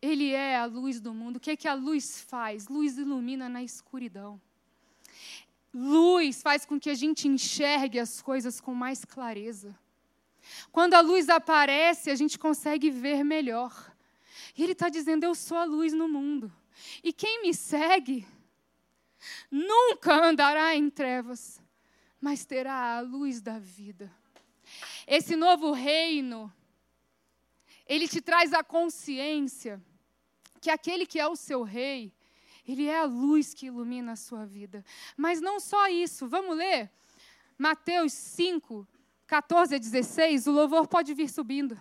Ele 0.00 0.30
é 0.30 0.56
a 0.56 0.66
luz 0.66 1.00
do 1.00 1.12
mundo. 1.12 1.36
O 1.36 1.40
que, 1.40 1.50
é 1.50 1.56
que 1.56 1.66
a 1.66 1.74
luz 1.74 2.20
faz? 2.20 2.68
Luz 2.68 2.96
ilumina 2.96 3.48
na 3.48 3.62
escuridão. 3.62 4.40
Luz 5.72 6.40
faz 6.40 6.64
com 6.64 6.78
que 6.78 6.90
a 6.90 6.94
gente 6.94 7.26
enxergue 7.26 7.98
as 7.98 8.22
coisas 8.22 8.60
com 8.60 8.74
mais 8.74 9.04
clareza. 9.04 9.76
Quando 10.70 10.94
a 10.94 11.00
luz 11.00 11.28
aparece, 11.28 12.10
a 12.10 12.14
gente 12.14 12.38
consegue 12.38 12.90
ver 12.90 13.24
melhor. 13.24 13.93
E 14.56 14.62
ele 14.62 14.72
está 14.72 14.88
dizendo: 14.88 15.24
Eu 15.24 15.34
sou 15.34 15.56
a 15.56 15.64
luz 15.64 15.92
no 15.92 16.08
mundo. 16.08 16.52
E 17.02 17.12
quem 17.12 17.42
me 17.42 17.54
segue 17.54 18.26
nunca 19.50 20.14
andará 20.24 20.74
em 20.74 20.90
trevas, 20.90 21.60
mas 22.20 22.44
terá 22.44 22.96
a 22.96 23.00
luz 23.00 23.40
da 23.40 23.58
vida. 23.58 24.12
Esse 25.06 25.36
novo 25.36 25.72
reino, 25.72 26.52
ele 27.86 28.08
te 28.08 28.20
traz 28.20 28.52
a 28.52 28.64
consciência 28.64 29.82
que 30.60 30.70
aquele 30.70 31.06
que 31.06 31.20
é 31.20 31.26
o 31.26 31.36
seu 31.36 31.62
rei, 31.62 32.12
ele 32.66 32.86
é 32.86 32.98
a 32.98 33.04
luz 33.04 33.52
que 33.52 33.66
ilumina 33.66 34.12
a 34.12 34.16
sua 34.16 34.46
vida. 34.46 34.84
Mas 35.16 35.40
não 35.40 35.60
só 35.60 35.88
isso, 35.88 36.26
vamos 36.26 36.56
ler 36.56 36.90
Mateus 37.58 38.12
5, 38.12 38.86
14 39.26 39.74
a 39.74 39.78
16. 39.78 40.46
O 40.46 40.52
louvor 40.52 40.88
pode 40.88 41.12
vir 41.12 41.28
subindo. 41.28 41.78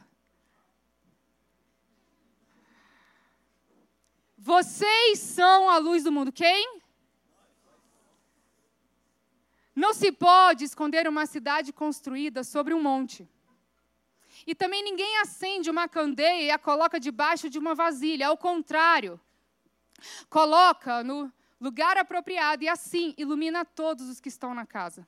Vocês 4.44 5.20
são 5.20 5.70
a 5.70 5.78
luz 5.78 6.04
do 6.04 6.12
mundo. 6.12 6.30
Quem? 6.30 6.82
Não 9.74 9.94
se 9.94 10.12
pode 10.12 10.66
esconder 10.66 11.08
uma 11.08 11.26
cidade 11.26 11.72
construída 11.72 12.44
sobre 12.44 12.74
um 12.74 12.82
monte. 12.82 13.26
E 14.46 14.54
também 14.54 14.84
ninguém 14.84 15.18
acende 15.20 15.70
uma 15.70 15.88
candeia 15.88 16.42
e 16.44 16.52
a 16.52 16.60
coloca 16.60 17.00
debaixo 17.00 17.50
de 17.50 17.58
uma 17.58 17.74
vasilha. 17.74 18.28
Ao 18.28 18.38
contrário, 18.38 19.18
coloca 20.30 21.02
no 21.06 21.32
lugar 21.58 21.98
apropriado 21.98 22.66
e 22.66 22.68
assim 22.68 23.16
ilumina 23.18 23.64
todos 23.64 24.10
os 24.10 24.20
que 24.20 24.28
estão 24.28 24.54
na 24.54 24.66
casa. 24.66 25.08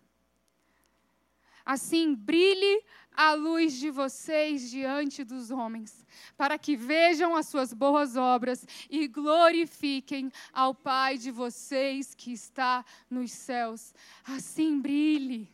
Assim, 1.66 2.16
brilhe 2.16 2.86
a 3.16 3.34
luz 3.34 3.74
de 3.74 3.90
vocês 3.90 4.70
diante 4.70 5.24
dos 5.24 5.52
homens, 5.52 6.06
para 6.38 6.58
que 6.58 6.76
vejam 6.76 7.36
as 7.36 7.48
suas 7.48 7.74
boas 7.74 8.16
obras 8.16 8.66
e 8.90 9.08
glorifiquem 9.08 10.32
ao 10.54 10.76
Pai 10.76 11.18
de 11.18 11.32
vocês 11.32 12.14
que 12.14 12.32
está 12.32 12.86
nos 13.10 13.32
céus. 13.32 13.94
Assim, 14.24 14.80
brilhe. 14.80 15.50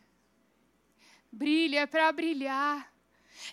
Brilhe, 1.30 1.76
é 1.76 1.86
para 1.86 2.12
brilhar. 2.12 2.91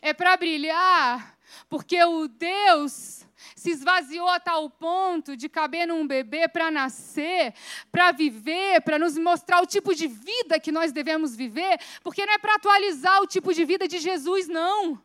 É 0.02 0.13
para 0.13 0.38
brilhar, 0.38 1.38
porque 1.70 2.04
o 2.04 2.28
Deus 2.28 3.26
se 3.56 3.72
esvaziou 3.72 4.28
a 4.30 4.39
tal 4.39 4.70
ponto 4.70 5.36
de 5.36 5.50
caber 5.50 5.88
num 5.88 6.08
bebê 6.08 6.48
para 6.48 6.72
nascer, 6.72 7.54
para 7.92 8.12
viver, 8.12 8.82
para 8.82 8.98
nos 8.98 9.18
mostrar 9.18 9.62
o 9.62 9.68
tipo 9.68 9.94
de 9.94 10.08
vida 10.08 10.60
que 10.60 10.72
nós 10.72 10.92
devemos 10.92 11.36
viver, 11.36 11.80
porque 12.04 12.26
não 12.26 12.34
é 12.34 12.38
para 12.38 12.56
atualizar 12.56 13.22
o 13.22 13.28
tipo 13.28 13.54
de 13.54 13.65
vida 13.65 13.88
de 13.88 14.00
Jesus, 14.00 14.48
não. 14.48 15.02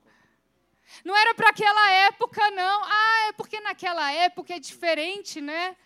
Não 1.05 1.17
era 1.17 1.35
para 1.35 1.49
aquela 1.49 1.91
época, 2.09 2.51
não. 2.51 2.85
Ah, 2.85 3.27
é 3.29 3.33
porque 3.33 3.61
naquela 3.61 4.13
época 4.13 4.55
é 4.55 4.59
diferente, 4.59 5.41
né? 5.41 5.77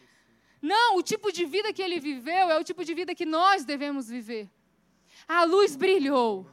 Não, 0.61 0.97
o 0.97 1.03
tipo 1.03 1.33
de 1.33 1.45
vida 1.45 1.73
que 1.73 1.81
ele 1.81 2.01
viveu 2.01 2.51
é 2.51 2.59
o 2.59 2.65
tipo 2.65 2.85
de 2.85 2.93
vida 2.93 3.15
que 3.15 3.25
nós 3.25 3.65
devemos 3.65 4.09
viver. 4.09 4.51
A 5.27 5.45
luz 5.45 5.77
brilhou. 5.77 6.47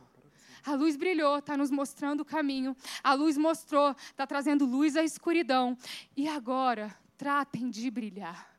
A 0.65 0.73
luz 0.73 0.95
brilhou, 0.95 1.37
está 1.37 1.55
nos 1.55 1.69
mostrando 1.69 2.21
o 2.21 2.25
caminho. 2.25 2.75
A 3.03 3.13
luz 3.13 3.37
mostrou, 3.37 3.91
está 3.91 4.25
trazendo 4.25 4.65
luz 4.65 4.95
à 4.95 5.03
escuridão. 5.03 5.77
E 6.17 6.27
agora, 6.27 6.95
tratem 7.17 7.69
de 7.69 7.89
brilhar. 7.91 8.51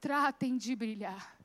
Tratem 0.00 0.56
de 0.56 0.74
brilhar. 0.74 1.38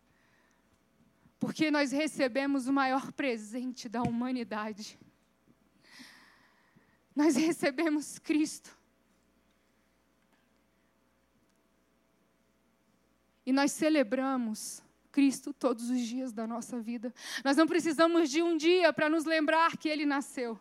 Porque 1.40 1.70
nós 1.70 1.92
recebemos 1.92 2.68
o 2.68 2.74
maior 2.74 3.12
presente 3.12 3.88
da 3.88 4.02
humanidade. 4.02 4.98
Nós 7.16 7.36
recebemos 7.36 8.18
Cristo. 8.18 8.76
E 13.46 13.54
nós 13.54 13.72
celebramos 13.72 14.82
Cristo 15.16 15.54
todos 15.54 15.90
os 15.90 16.02
dias 16.02 16.34
da 16.34 16.46
nossa 16.46 16.78
vida. 16.82 17.14
Nós 17.42 17.56
não 17.56 17.66
precisamos 17.66 18.30
de 18.30 18.44
um 18.44 18.58
dia 18.58 18.92
para 18.92 19.10
nos 19.10 19.24
lembrar 19.24 19.78
que 19.78 19.88
Ele 19.88 20.06
nasceu. 20.06 20.60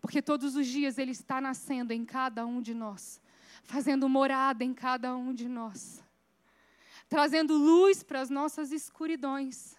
Porque 0.00 0.20
todos 0.20 0.56
os 0.56 0.66
dias 0.66 0.98
Ele 0.98 1.12
está 1.12 1.40
nascendo 1.40 1.92
em 1.92 2.04
cada 2.04 2.44
um 2.44 2.60
de 2.60 2.74
nós, 2.74 3.22
fazendo 3.62 4.08
morada 4.08 4.64
em 4.64 4.74
cada 4.74 5.14
um 5.14 5.32
de 5.32 5.48
nós, 5.48 6.02
trazendo 7.08 7.56
luz 7.56 8.02
para 8.02 8.20
as 8.20 8.30
nossas 8.30 8.72
escuridões, 8.72 9.76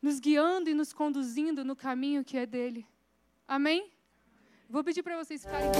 nos 0.00 0.20
guiando 0.20 0.70
e 0.70 0.74
nos 0.74 0.92
conduzindo 0.92 1.64
no 1.64 1.74
caminho 1.74 2.24
que 2.24 2.36
é 2.36 2.46
dele. 2.46 2.86
Amém? 3.48 3.90
Vou 4.70 4.84
pedir 4.84 5.02
para 5.02 5.16
vocês 5.16 5.42
ficarem. 5.42 5.72